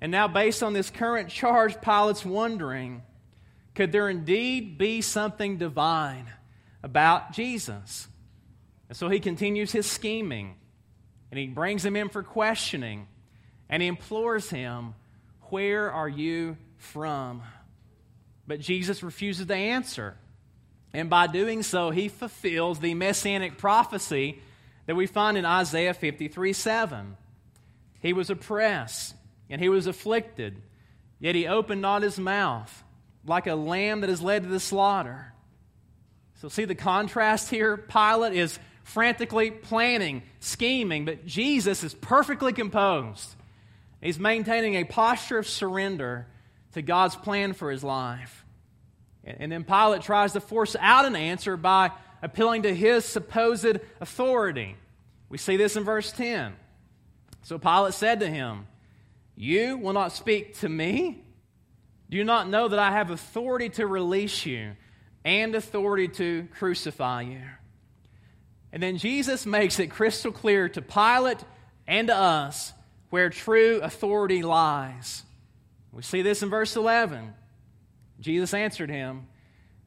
And 0.00 0.10
now, 0.10 0.26
based 0.26 0.62
on 0.62 0.72
this 0.72 0.90
current 0.90 1.28
charge, 1.28 1.80
Pilate's 1.80 2.24
wondering 2.24 3.02
could 3.74 3.90
there 3.90 4.08
indeed 4.08 4.78
be 4.78 5.00
something 5.00 5.58
divine 5.58 6.30
about 6.82 7.32
Jesus? 7.32 8.06
And 8.88 8.96
so 8.96 9.08
he 9.08 9.18
continues 9.18 9.72
his 9.72 9.90
scheming 9.90 10.54
and 11.30 11.38
he 11.38 11.48
brings 11.48 11.84
him 11.84 11.96
in 11.96 12.08
for 12.08 12.22
questioning 12.22 13.08
and 13.68 13.82
he 13.82 13.88
implores 13.88 14.50
him, 14.50 14.94
Where 15.50 15.90
are 15.90 16.08
you 16.08 16.56
from? 16.76 17.42
But 18.46 18.60
Jesus 18.60 19.02
refuses 19.02 19.46
to 19.46 19.54
answer. 19.54 20.16
And 20.92 21.10
by 21.10 21.26
doing 21.26 21.62
so, 21.62 21.90
he 21.90 22.08
fulfills 22.08 22.78
the 22.78 22.94
messianic 22.94 23.58
prophecy 23.58 24.40
that 24.86 24.94
we 24.94 25.06
find 25.06 25.36
in 25.36 25.44
Isaiah 25.44 25.94
53 25.94 26.52
7. 26.52 27.16
He 28.00 28.12
was 28.12 28.30
oppressed 28.30 29.14
and 29.50 29.60
he 29.60 29.68
was 29.68 29.86
afflicted, 29.86 30.60
yet 31.18 31.34
he 31.34 31.46
opened 31.46 31.80
not 31.80 32.02
his 32.02 32.18
mouth, 32.18 32.84
like 33.26 33.46
a 33.46 33.54
lamb 33.54 34.02
that 34.02 34.10
is 34.10 34.22
led 34.22 34.42
to 34.42 34.48
the 34.48 34.60
slaughter. 34.60 35.32
So, 36.40 36.48
see 36.48 36.64
the 36.64 36.74
contrast 36.74 37.48
here? 37.48 37.76
Pilate 37.76 38.34
is 38.34 38.58
frantically 38.82 39.50
planning, 39.50 40.22
scheming, 40.40 41.06
but 41.06 41.24
Jesus 41.24 41.82
is 41.82 41.94
perfectly 41.94 42.52
composed. 42.52 43.34
He's 44.04 44.18
maintaining 44.18 44.74
a 44.74 44.84
posture 44.84 45.38
of 45.38 45.48
surrender 45.48 46.26
to 46.72 46.82
God's 46.82 47.16
plan 47.16 47.54
for 47.54 47.70
his 47.70 47.82
life. 47.82 48.44
And 49.24 49.50
then 49.50 49.64
Pilate 49.64 50.02
tries 50.02 50.34
to 50.34 50.40
force 50.40 50.76
out 50.78 51.06
an 51.06 51.16
answer 51.16 51.56
by 51.56 51.90
appealing 52.20 52.64
to 52.64 52.74
his 52.74 53.06
supposed 53.06 53.78
authority. 54.02 54.76
We 55.30 55.38
see 55.38 55.56
this 55.56 55.76
in 55.76 55.84
verse 55.84 56.12
10. 56.12 56.52
So 57.44 57.58
Pilate 57.58 57.94
said 57.94 58.20
to 58.20 58.28
him, 58.28 58.66
You 59.36 59.78
will 59.78 59.94
not 59.94 60.12
speak 60.12 60.58
to 60.58 60.68
me? 60.68 61.24
Do 62.10 62.18
you 62.18 62.24
not 62.24 62.46
know 62.46 62.68
that 62.68 62.78
I 62.78 62.90
have 62.90 63.10
authority 63.10 63.70
to 63.70 63.86
release 63.86 64.44
you 64.44 64.72
and 65.24 65.54
authority 65.54 66.08
to 66.08 66.46
crucify 66.58 67.22
you? 67.22 67.40
And 68.70 68.82
then 68.82 68.98
Jesus 68.98 69.46
makes 69.46 69.80
it 69.80 69.86
crystal 69.86 70.30
clear 70.30 70.68
to 70.68 70.82
Pilate 70.82 71.42
and 71.86 72.08
to 72.08 72.14
us 72.14 72.74
where 73.14 73.30
true 73.30 73.78
authority 73.80 74.42
lies. 74.42 75.22
We 75.92 76.02
see 76.02 76.22
this 76.22 76.42
in 76.42 76.50
verse 76.50 76.74
11. 76.74 77.32
Jesus 78.18 78.52
answered 78.52 78.90
him, 78.90 79.28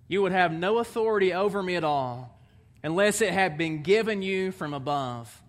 You 0.07 0.21
would 0.21 0.31
have 0.31 0.53
no 0.53 0.77
authority 0.77 1.33
over 1.33 1.61
me 1.61 1.75
at 1.75 1.83
all 1.83 2.39
unless 2.83 3.19
it 3.19 3.33
had 3.33 3.57
been 3.57 3.83
given 3.83 4.21
you 4.21 4.53
from 4.53 4.73
above. 4.73 5.41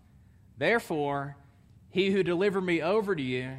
Therefore, 0.57 1.37
he 1.91 2.11
who 2.11 2.25
delivered 2.25 2.63
me 2.63 2.83
over 2.83 3.15
to 3.15 3.23
you 3.23 3.59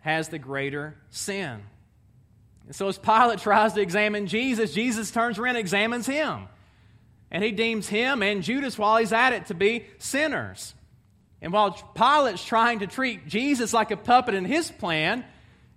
has 0.00 0.30
the 0.30 0.38
greater 0.38 0.96
sin. 1.10 1.60
And 2.64 2.74
so, 2.74 2.88
as 2.88 2.96
Pilate 2.96 3.40
tries 3.40 3.74
to 3.74 3.82
examine 3.82 4.28
Jesus, 4.28 4.72
Jesus 4.72 5.10
turns 5.10 5.38
around 5.38 5.56
and 5.56 5.58
examines 5.58 6.06
him. 6.06 6.48
And 7.30 7.44
he 7.44 7.52
deems 7.52 7.86
him 7.86 8.22
and 8.22 8.42
Judas, 8.42 8.78
while 8.78 8.96
he's 8.96 9.12
at 9.12 9.34
it, 9.34 9.44
to 9.48 9.54
be 9.54 9.84
sinners. 9.98 10.72
And 11.40 11.52
while 11.52 11.72
Pilate's 11.94 12.44
trying 12.44 12.80
to 12.80 12.86
treat 12.86 13.28
Jesus 13.28 13.72
like 13.72 13.90
a 13.90 13.96
puppet 13.96 14.34
in 14.34 14.44
his 14.44 14.70
plan, 14.70 15.24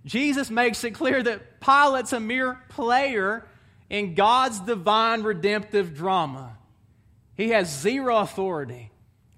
Jesus 0.04 0.50
makes 0.50 0.82
it 0.82 0.92
clear 0.92 1.22
that 1.22 1.60
Pilate's 1.60 2.12
a 2.12 2.20
mere 2.20 2.58
player 2.70 3.46
in 3.88 4.14
God's 4.14 4.58
divine 4.60 5.22
redemptive 5.22 5.94
drama. 5.94 6.56
He 7.36 7.50
has 7.50 7.80
zero 7.80 8.18
authority 8.18 8.90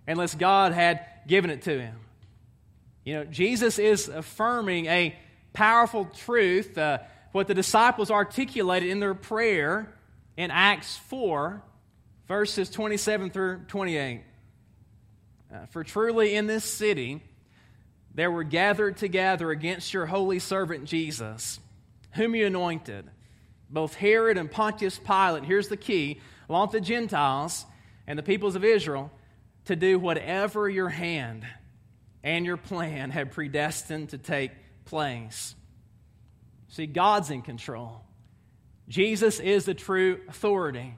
unless 0.06 0.34
God 0.34 0.72
had 0.72 1.04
given 1.26 1.50
it 1.50 1.62
to 1.62 1.80
him. 1.80 1.96
You 3.04 3.14
know, 3.14 3.24
Jesus 3.24 3.78
is 3.78 4.08
affirming 4.08 4.86
a 4.86 5.14
powerful 5.52 6.06
truth, 6.06 6.76
uh, 6.78 6.98
what 7.32 7.46
the 7.46 7.54
disciples 7.54 8.10
articulated 8.10 8.88
in 8.88 9.00
their 9.00 9.14
prayer 9.14 9.94
in 10.36 10.50
Acts 10.50 10.96
4, 11.08 11.62
verses 12.28 12.70
27 12.70 13.30
through 13.30 13.64
28. 13.68 14.22
Uh, 15.54 15.66
For 15.66 15.84
truly 15.84 16.34
in 16.34 16.46
this 16.46 16.64
city, 16.64 17.22
there 18.12 18.30
were 18.30 18.42
gathered 18.42 18.96
together 18.96 19.50
against 19.50 19.94
your 19.94 20.06
holy 20.06 20.40
servant 20.40 20.86
Jesus, 20.86 21.60
whom 22.12 22.34
you 22.34 22.46
anointed, 22.46 23.08
both 23.70 23.94
Herod 23.94 24.36
and 24.36 24.50
Pontius 24.50 24.98
Pilate. 24.98 25.44
Here's 25.44 25.68
the 25.68 25.76
key 25.76 26.20
with 26.48 26.72
the 26.72 26.80
Gentiles 26.80 27.66
and 28.06 28.18
the 28.18 28.22
peoples 28.22 28.56
of 28.56 28.64
Israel 28.64 29.12
to 29.66 29.76
do 29.76 29.98
whatever 29.98 30.68
your 30.68 30.88
hand 30.88 31.46
and 32.24 32.44
your 32.44 32.56
plan 32.56 33.10
had 33.10 33.30
predestined 33.30 34.08
to 34.10 34.18
take 34.18 34.50
place. 34.86 35.54
See, 36.68 36.86
God's 36.86 37.30
in 37.30 37.42
control. 37.42 38.00
Jesus 38.88 39.38
is 39.38 39.66
the 39.66 39.74
true 39.74 40.20
authority. 40.28 40.96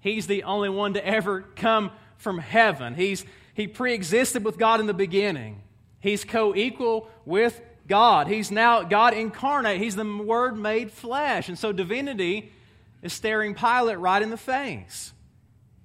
He's 0.00 0.26
the 0.26 0.44
only 0.44 0.70
one 0.70 0.94
to 0.94 1.06
ever 1.06 1.42
come 1.42 1.90
from 2.16 2.38
heaven. 2.38 2.94
He's, 2.94 3.24
he 3.56 3.66
pre 3.66 3.94
existed 3.94 4.44
with 4.44 4.58
God 4.58 4.80
in 4.80 4.86
the 4.86 4.92
beginning. 4.94 5.62
He's 5.98 6.24
co 6.24 6.54
equal 6.54 7.08
with 7.24 7.58
God. 7.88 8.28
He's 8.28 8.50
now 8.50 8.82
God 8.82 9.14
incarnate. 9.14 9.80
He's 9.80 9.96
the 9.96 10.04
Word 10.04 10.58
made 10.58 10.92
flesh. 10.92 11.48
And 11.48 11.58
so 11.58 11.72
divinity 11.72 12.52
is 13.00 13.14
staring 13.14 13.54
Pilate 13.54 13.98
right 13.98 14.20
in 14.20 14.28
the 14.28 14.36
face. 14.36 15.10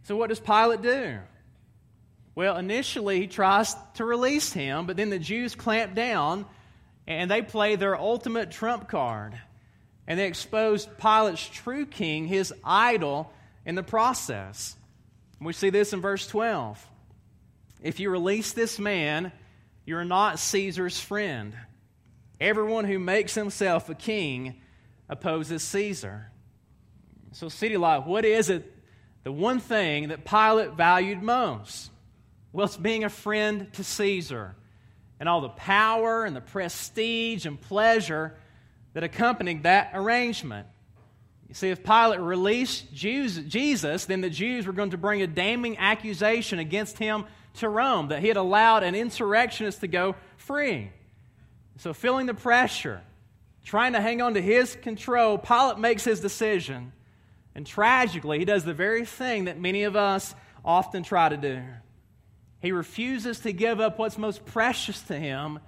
So 0.04 0.18
what 0.18 0.28
does 0.28 0.42
Pilate 0.42 0.82
do? 0.82 1.20
Well, 2.36 2.58
initially 2.58 3.22
he 3.22 3.28
tries 3.28 3.74
to 3.94 4.04
release 4.04 4.52
him, 4.52 4.86
but 4.86 4.98
then 4.98 5.10
the 5.10 5.20
Jews 5.20 5.56
clamp 5.56 5.96
down 5.96 6.46
and 7.08 7.32
they 7.32 7.42
play 7.42 7.78
their 7.78 7.98
ultimate 7.98 8.52
trump 8.52 8.90
card. 8.90 9.34
And 10.08 10.20
they 10.20 10.28
expose 10.28 10.90
Pilate's 10.98 11.48
true 11.48 11.86
king, 11.86 12.28
his 12.28 12.54
idol, 12.66 13.32
in 13.66 13.76
the 13.76 13.84
process. 13.84 14.76
We 15.40 15.54
see 15.54 15.70
this 15.70 15.94
in 15.94 16.02
verse 16.02 16.28
12. 16.28 16.91
If 17.82 18.00
you 18.00 18.12
release 18.12 18.54
this 18.54 18.78
man, 18.78 19.32
you're 19.86 20.06
not 20.06 20.38
Caesar's 20.40 21.00
friend. 21.00 21.56
Everyone 22.40 22.86
who 22.86 23.00
makes 23.00 23.34
himself 23.34 23.90
a 23.90 23.96
king 23.96 24.62
opposes 25.10 25.64
Caesar. 25.64 26.32
So, 27.32 27.50
City 27.50 27.78
Light, 27.78 28.06
what 28.06 28.26
is 28.26 28.50
it, 28.50 28.72
the 29.24 29.32
one 29.32 29.60
thing 29.60 30.10
that 30.10 30.26
Pilate 30.26 30.74
valued 30.74 31.22
most? 31.22 31.90
Well, 32.54 32.66
it's 32.66 32.78
being 32.78 33.04
a 33.04 33.10
friend 33.10 33.72
to 33.74 33.84
Caesar 33.84 34.56
and 35.20 35.30
all 35.30 35.42
the 35.42 35.50
power 35.50 36.26
and 36.26 36.36
the 36.36 36.42
prestige 36.42 37.46
and 37.46 37.60
pleasure 37.60 38.36
that 38.94 39.04
accompanied 39.04 39.64
that 39.64 39.92
arrangement. 39.94 40.68
You 41.48 41.56
see, 41.56 41.70
if 41.70 41.84
Pilate 41.84 42.20
released 42.20 42.94
Jesus, 42.94 44.06
then 44.06 44.22
the 44.22 44.30
Jews 44.30 44.68
were 44.68 44.74
going 44.74 44.92
to 44.92 44.98
bring 44.98 45.22
a 45.22 45.28
damning 45.28 45.78
accusation 45.78 46.60
against 46.60 46.98
him 46.98 47.26
to 47.56 47.70
Rome 47.70 48.10
that 48.10 48.22
he 48.22 48.28
had 48.28 48.38
allowed 48.38 48.84
an 48.84 48.96
insurrectionist 48.96 49.82
to 49.82 49.88
go 49.88 50.16
free. 50.38 50.92
So, 51.78 51.94
feeling 51.94 52.28
the 52.28 52.34
pressure, 52.34 53.02
trying 53.64 53.94
to 53.94 54.02
hang 54.02 54.22
on 54.22 54.36
to 54.36 54.42
his 54.42 54.76
control, 54.76 55.38
Pilate 55.38 55.80
makes 55.80 56.04
his 56.04 56.20
decision. 56.20 56.94
And 57.54 57.66
tragically, 57.66 58.40
he 58.40 58.46
does 58.46 58.64
the 58.64 58.74
very 58.74 59.06
thing 59.06 59.46
that 59.46 59.60
many 59.60 59.84
of 59.84 59.96
us 59.96 60.34
often 60.64 61.04
try 61.04 61.28
to 61.30 61.38
do. 61.38 61.62
He 62.60 62.72
refuses 62.72 63.40
to 63.40 63.52
give 63.52 63.80
up 63.80 63.98
what's 63.98 64.18
most 64.18 64.46
precious 64.46 65.02
to 65.04 65.18
him, 65.18 65.60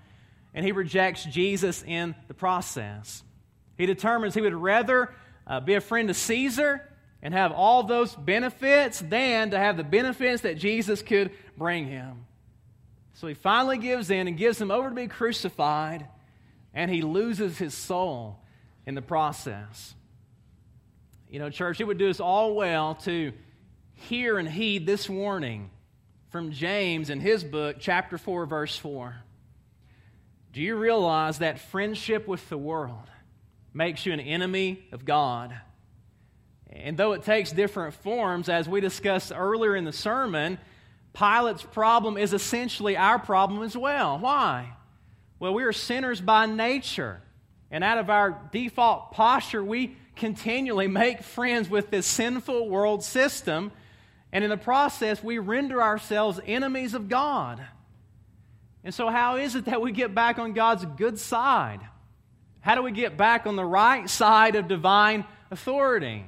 and 0.53 0.65
he 0.65 0.71
rejects 0.71 1.25
Jesus 1.25 1.83
in 1.83 2.15
the 2.27 2.33
process. 2.33 3.23
He 3.77 3.85
determines 3.85 4.35
he 4.35 4.41
would 4.41 4.53
rather 4.53 5.13
uh, 5.47 5.59
be 5.59 5.73
a 5.73 5.81
friend 5.81 6.07
to 6.07 6.13
Caesar 6.13 6.87
and 7.23 7.33
have 7.33 7.53
all 7.53 7.83
those 7.83 8.13
benefits 8.13 8.99
than 8.99 9.51
to 9.51 9.57
have 9.57 9.77
the 9.77 9.83
benefits 9.83 10.41
that 10.41 10.57
Jesus 10.57 11.01
could 11.01 11.31
bring 11.57 11.87
him. 11.87 12.25
So 13.13 13.27
he 13.27 13.33
finally 13.33 13.77
gives 13.77 14.11
in 14.11 14.27
and 14.27 14.37
gives 14.37 14.61
him 14.61 14.69
over 14.69 14.89
to 14.89 14.95
be 14.95 15.07
crucified, 15.07 16.05
and 16.73 16.91
he 16.91 17.01
loses 17.01 17.57
his 17.57 17.73
soul 17.73 18.39
in 18.85 18.93
the 18.93 19.01
process. 19.01 19.95
You 21.29 21.39
know, 21.39 21.49
church, 21.49 21.79
it 21.79 21.85
would 21.85 21.97
do 21.97 22.09
us 22.09 22.19
all 22.19 22.55
well 22.55 22.95
to 22.95 23.31
hear 23.93 24.37
and 24.37 24.47
heed 24.47 24.85
this 24.85 25.09
warning 25.09 25.69
from 26.29 26.51
James 26.51 27.09
in 27.09 27.21
his 27.21 27.41
book, 27.41 27.77
chapter 27.79 28.17
4, 28.17 28.45
verse 28.45 28.75
4. 28.75 29.15
Do 30.51 30.61
you 30.61 30.75
realize 30.75 31.39
that 31.39 31.59
friendship 31.59 32.27
with 32.27 32.49
the 32.49 32.57
world 32.57 33.09
makes 33.73 34.05
you 34.05 34.11
an 34.11 34.19
enemy 34.19 34.85
of 34.91 35.05
God? 35.05 35.55
And 36.73 36.97
though 36.97 37.13
it 37.13 37.23
takes 37.23 37.51
different 37.51 37.93
forms, 37.93 38.49
as 38.49 38.67
we 38.67 38.81
discussed 38.81 39.31
earlier 39.35 39.75
in 39.75 39.85
the 39.85 39.93
sermon, 39.93 40.57
Pilate's 41.13 41.63
problem 41.63 42.17
is 42.17 42.33
essentially 42.33 42.97
our 42.97 43.19
problem 43.19 43.61
as 43.61 43.77
well. 43.77 44.17
Why? 44.17 44.73
Well, 45.39 45.53
we 45.53 45.63
are 45.63 45.73
sinners 45.73 46.19
by 46.19 46.47
nature. 46.47 47.21
And 47.69 47.83
out 47.83 47.99
of 47.99 48.09
our 48.09 48.41
default 48.51 49.11
posture, 49.11 49.63
we 49.63 49.95
continually 50.15 50.87
make 50.87 51.21
friends 51.21 51.69
with 51.69 51.91
this 51.91 52.07
sinful 52.07 52.67
world 52.69 53.03
system. 53.03 53.71
And 54.31 54.43
in 54.43 54.49
the 54.49 54.57
process, 54.57 55.23
we 55.23 55.37
render 55.37 55.81
ourselves 55.81 56.39
enemies 56.45 56.95
of 56.95 57.07
God. 57.07 57.63
And 58.83 58.93
so, 58.93 59.09
how 59.09 59.37
is 59.37 59.55
it 59.55 59.65
that 59.65 59.81
we 59.81 59.91
get 59.91 60.15
back 60.15 60.39
on 60.39 60.53
God's 60.53 60.85
good 60.85 61.19
side? 61.19 61.79
How 62.61 62.75
do 62.75 62.81
we 62.81 62.91
get 62.91 63.17
back 63.17 63.45
on 63.45 63.55
the 63.55 63.65
right 63.65 64.09
side 64.09 64.55
of 64.55 64.67
divine 64.67 65.25
authority? 65.51 66.25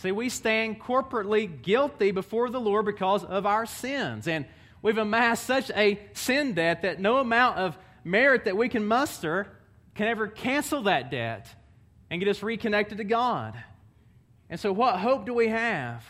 See, 0.00 0.12
we 0.12 0.30
stand 0.30 0.80
corporately 0.80 1.60
guilty 1.60 2.10
before 2.10 2.48
the 2.48 2.58
Lord 2.58 2.86
because 2.86 3.22
of 3.22 3.44
our 3.44 3.66
sins. 3.66 4.26
And 4.26 4.46
we've 4.80 4.96
amassed 4.96 5.44
such 5.44 5.70
a 5.72 6.00
sin 6.14 6.54
debt 6.54 6.80
that 6.82 7.00
no 7.00 7.18
amount 7.18 7.58
of 7.58 7.76
merit 8.02 8.46
that 8.46 8.56
we 8.56 8.70
can 8.70 8.86
muster 8.86 9.46
can 9.94 10.08
ever 10.08 10.26
cancel 10.26 10.84
that 10.84 11.10
debt 11.10 11.54
and 12.08 12.18
get 12.18 12.30
us 12.30 12.42
reconnected 12.42 12.96
to 12.96 13.04
God. 13.04 13.62
And 14.48 14.58
so, 14.58 14.72
what 14.72 14.96
hope 14.96 15.26
do 15.26 15.34
we 15.34 15.48
have? 15.48 16.02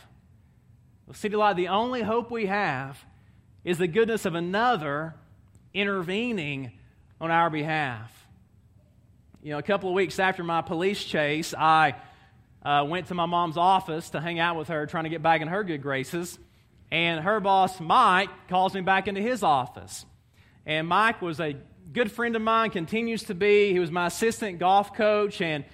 Well, 1.08 1.40
Light, 1.40 1.56
the 1.56 1.66
only 1.66 2.02
hope 2.02 2.30
we 2.30 2.46
have 2.46 3.04
is 3.64 3.76
the 3.78 3.88
goodness 3.88 4.24
of 4.24 4.36
another 4.36 5.16
intervening 5.74 6.70
on 7.20 7.32
our 7.32 7.50
behalf. 7.50 8.12
You 9.42 9.50
know, 9.50 9.58
a 9.58 9.64
couple 9.64 9.88
of 9.88 9.96
weeks 9.96 10.20
after 10.20 10.44
my 10.44 10.62
police 10.62 11.02
chase, 11.02 11.52
I 11.58 11.96
uh, 12.62 12.84
went 12.86 13.06
to 13.08 13.14
my 13.14 13.26
mom's 13.26 13.56
office 13.56 14.10
to 14.10 14.20
hang 14.20 14.38
out 14.38 14.56
with 14.56 14.68
her, 14.68 14.86
trying 14.86 15.04
to 15.04 15.10
get 15.10 15.22
back 15.22 15.40
in 15.40 15.48
her 15.48 15.64
good 15.64 15.82
graces. 15.82 16.38
And 16.90 17.20
her 17.20 17.40
boss, 17.40 17.80
Mike, 17.80 18.30
calls 18.48 18.74
me 18.74 18.80
back 18.80 19.08
into 19.08 19.20
his 19.20 19.42
office. 19.42 20.04
And 20.66 20.88
Mike 20.88 21.22
was 21.22 21.40
a 21.40 21.56
good 21.92 22.10
friend 22.10 22.36
of 22.36 22.42
mine, 22.42 22.70
continues 22.70 23.24
to 23.24 23.34
be. 23.34 23.72
He 23.72 23.78
was 23.78 23.90
my 23.90 24.06
assistant 24.06 24.58
golf 24.58 24.94
coach. 24.94 25.40
And 25.40 25.64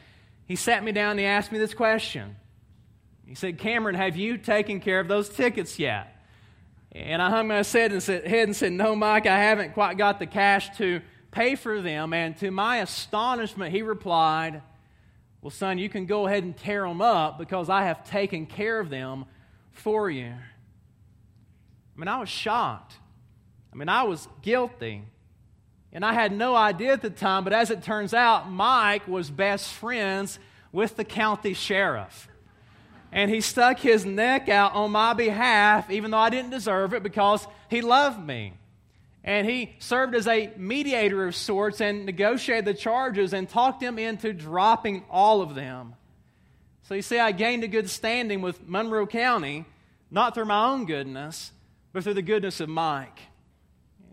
he 0.46 0.56
sat 0.56 0.84
me 0.84 0.92
down 0.92 1.12
and 1.12 1.20
he 1.20 1.26
asked 1.26 1.50
me 1.50 1.58
this 1.58 1.74
question. 1.74 2.36
He 3.26 3.34
said, 3.34 3.58
Cameron, 3.58 3.96
have 3.96 4.16
you 4.16 4.38
taken 4.38 4.80
care 4.80 5.00
of 5.00 5.08
those 5.08 5.28
tickets 5.28 5.78
yet? 5.78 6.12
And 6.92 7.20
I 7.20 7.28
hung 7.28 7.48
my 7.48 7.62
head 7.62 7.92
and 7.92 8.02
said, 8.02 8.26
head 8.26 8.48
and 8.48 8.56
said, 8.56 8.72
No, 8.72 8.94
Mike, 8.94 9.26
I 9.26 9.38
haven't 9.38 9.74
quite 9.74 9.98
got 9.98 10.18
the 10.18 10.26
cash 10.26 10.74
to 10.78 11.02
pay 11.30 11.56
for 11.56 11.82
them. 11.82 12.12
And 12.12 12.36
to 12.38 12.50
my 12.50 12.78
astonishment, 12.78 13.72
he 13.72 13.82
replied, 13.82 14.62
well, 15.42 15.50
son, 15.50 15.78
you 15.78 15.88
can 15.88 16.06
go 16.06 16.26
ahead 16.26 16.42
and 16.42 16.56
tear 16.56 16.86
them 16.86 17.00
up 17.00 17.38
because 17.38 17.68
I 17.68 17.84
have 17.84 18.08
taken 18.08 18.46
care 18.46 18.80
of 18.80 18.90
them 18.90 19.26
for 19.72 20.10
you. 20.10 20.32
I 20.32 21.98
mean, 22.00 22.08
I 22.08 22.18
was 22.18 22.28
shocked. 22.28 22.94
I 23.72 23.76
mean, 23.76 23.88
I 23.88 24.02
was 24.02 24.28
guilty. 24.42 25.02
And 25.92 26.04
I 26.04 26.12
had 26.12 26.32
no 26.32 26.54
idea 26.54 26.92
at 26.92 27.02
the 27.02 27.10
time, 27.10 27.44
but 27.44 27.52
as 27.52 27.70
it 27.70 27.82
turns 27.82 28.12
out, 28.12 28.50
Mike 28.50 29.06
was 29.08 29.30
best 29.30 29.72
friends 29.72 30.38
with 30.72 30.96
the 30.96 31.04
county 31.04 31.54
sheriff. 31.54 32.28
And 33.12 33.30
he 33.30 33.40
stuck 33.40 33.78
his 33.78 34.04
neck 34.04 34.48
out 34.48 34.74
on 34.74 34.90
my 34.90 35.14
behalf, 35.14 35.90
even 35.90 36.10
though 36.10 36.18
I 36.18 36.28
didn't 36.28 36.50
deserve 36.50 36.92
it, 36.92 37.02
because 37.02 37.46
he 37.70 37.80
loved 37.80 38.22
me. 38.22 38.52
And 39.26 39.46
he 39.46 39.74
served 39.80 40.14
as 40.14 40.28
a 40.28 40.52
mediator 40.56 41.26
of 41.26 41.34
sorts 41.34 41.80
and 41.80 42.06
negotiated 42.06 42.64
the 42.64 42.74
charges 42.74 43.32
and 43.32 43.48
talked 43.48 43.82
him 43.82 43.98
into 43.98 44.32
dropping 44.32 45.04
all 45.10 45.42
of 45.42 45.56
them. 45.56 45.94
So 46.84 46.94
you 46.94 47.02
see, 47.02 47.18
I 47.18 47.32
gained 47.32 47.64
a 47.64 47.68
good 47.68 47.90
standing 47.90 48.40
with 48.40 48.68
Monroe 48.68 49.08
County, 49.08 49.64
not 50.12 50.34
through 50.34 50.44
my 50.44 50.66
own 50.66 50.86
goodness, 50.86 51.50
but 51.92 52.04
through 52.04 52.14
the 52.14 52.22
goodness 52.22 52.60
of 52.60 52.68
Mike. 52.68 53.18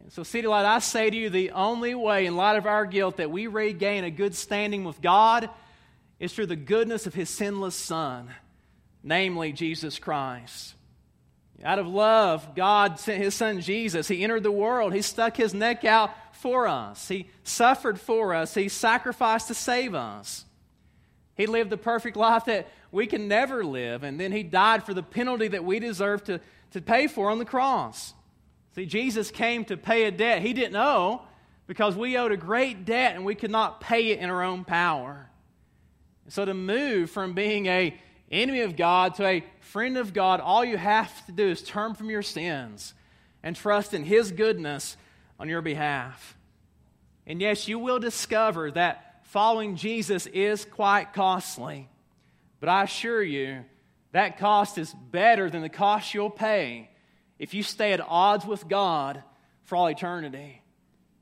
So, 0.09 0.23
City 0.23 0.47
Light, 0.47 0.65
I 0.65 0.79
say 0.79 1.09
to 1.09 1.15
you, 1.15 1.29
the 1.29 1.51
only 1.51 1.95
way, 1.95 2.25
in 2.25 2.35
light 2.35 2.57
of 2.57 2.65
our 2.65 2.85
guilt, 2.85 3.17
that 3.17 3.31
we 3.31 3.47
regain 3.47 4.03
a 4.03 4.11
good 4.11 4.35
standing 4.35 4.83
with 4.83 5.01
God 5.01 5.49
is 6.19 6.33
through 6.33 6.47
the 6.47 6.55
goodness 6.55 7.07
of 7.07 7.13
His 7.13 7.29
sinless 7.29 7.75
Son, 7.75 8.29
namely 9.01 9.53
Jesus 9.53 9.99
Christ. 9.99 10.75
Out 11.63 11.79
of 11.79 11.87
love, 11.87 12.55
God 12.55 12.99
sent 12.99 13.21
his 13.21 13.35
son 13.35 13.61
Jesus. 13.61 14.07
He 14.07 14.23
entered 14.23 14.43
the 14.43 14.51
world. 14.51 14.93
He 14.93 15.01
stuck 15.01 15.37
his 15.37 15.53
neck 15.53 15.85
out 15.85 16.11
for 16.33 16.67
us. 16.67 17.07
He 17.07 17.29
suffered 17.43 17.99
for 17.99 18.33
us. 18.33 18.53
He 18.53 18.69
sacrificed 18.69 19.47
to 19.47 19.53
save 19.53 19.93
us. 19.93 20.45
He 21.35 21.47
lived 21.47 21.69
the 21.69 21.77
perfect 21.77 22.17
life 22.17 22.45
that 22.45 22.67
we 22.91 23.07
can 23.07 23.27
never 23.27 23.63
live. 23.63 24.03
And 24.03 24.19
then 24.19 24.31
he 24.31 24.43
died 24.43 24.83
for 24.83 24.93
the 24.93 25.03
penalty 25.03 25.47
that 25.49 25.63
we 25.63 25.79
deserve 25.79 26.23
to, 26.25 26.39
to 26.71 26.81
pay 26.81 27.07
for 27.07 27.29
on 27.29 27.39
the 27.39 27.45
cross. 27.45 28.13
See, 28.75 28.85
Jesus 28.85 29.31
came 29.31 29.65
to 29.65 29.77
pay 29.77 30.03
a 30.05 30.11
debt 30.11 30.41
he 30.41 30.53
didn't 30.53 30.75
owe 30.75 31.21
because 31.67 31.95
we 31.95 32.17
owed 32.17 32.31
a 32.31 32.37
great 32.37 32.85
debt 32.85 33.15
and 33.15 33.23
we 33.23 33.35
could 33.35 33.51
not 33.51 33.81
pay 33.81 34.11
it 34.11 34.19
in 34.19 34.29
our 34.29 34.43
own 34.43 34.65
power. 34.65 35.29
So 36.29 36.45
to 36.45 36.53
move 36.53 37.09
from 37.09 37.33
being 37.33 37.67
a 37.67 37.97
enemy 38.33 38.61
of 38.61 38.75
God 38.75 39.15
to 39.15 39.25
a 39.25 39.43
friend 39.59 39.97
of 39.97 40.13
God, 40.13 40.39
all 40.39 40.63
you 40.63 40.77
have 40.77 41.25
to 41.25 41.31
do 41.31 41.49
is 41.49 41.61
turn 41.61 41.93
from 41.93 42.09
your 42.09 42.21
sins 42.21 42.93
and 43.43 43.55
trust 43.55 43.93
in 43.93 44.03
His 44.03 44.31
goodness 44.31 44.97
on 45.39 45.49
your 45.49 45.61
behalf. 45.61 46.37
And 47.25 47.41
yes, 47.41 47.67
you 47.67 47.79
will 47.79 47.99
discover 47.99 48.71
that 48.71 49.25
following 49.27 49.75
Jesus 49.75 50.25
is 50.27 50.65
quite 50.65 51.13
costly. 51.13 51.89
But 52.59 52.69
I 52.69 52.83
assure 52.83 53.21
you, 53.21 53.65
that 54.11 54.37
cost 54.37 54.77
is 54.77 54.93
better 55.11 55.49
than 55.49 55.61
the 55.61 55.69
cost 55.69 56.13
you'll 56.13 56.29
pay 56.29 56.89
if 57.39 57.53
you 57.53 57.63
stay 57.63 57.93
at 57.93 58.01
odds 58.01 58.45
with 58.45 58.67
God 58.67 59.23
for 59.63 59.75
all 59.75 59.87
eternity. 59.87 60.61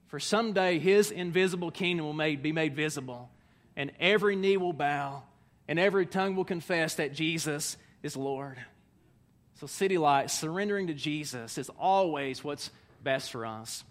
For 0.08 0.19
someday 0.19 0.78
His 0.78 1.10
invisible 1.10 1.71
kingdom 1.71 2.06
will 2.06 2.36
be 2.36 2.52
made 2.52 2.76
visible, 2.76 3.30
and 3.76 3.91
every 4.00 4.36
knee 4.36 4.58
will 4.58 4.74
bow 4.74 5.24
and 5.67 5.80
every 5.80 6.06
tongue 6.06 6.36
will 6.36 6.45
confess 6.45 6.95
that 6.95 7.13
Jesus 7.13 7.78
is 8.04 8.17
Lord. 8.17 8.58
So, 9.60 9.67
City 9.67 9.97
Light, 9.97 10.32
surrendering 10.32 10.88
to 10.88 10.93
Jesus 10.93 11.58
is 11.58 11.69
always 11.80 12.43
what's 12.43 12.71
best 13.04 13.32
for 13.32 13.45
us. 13.45 13.84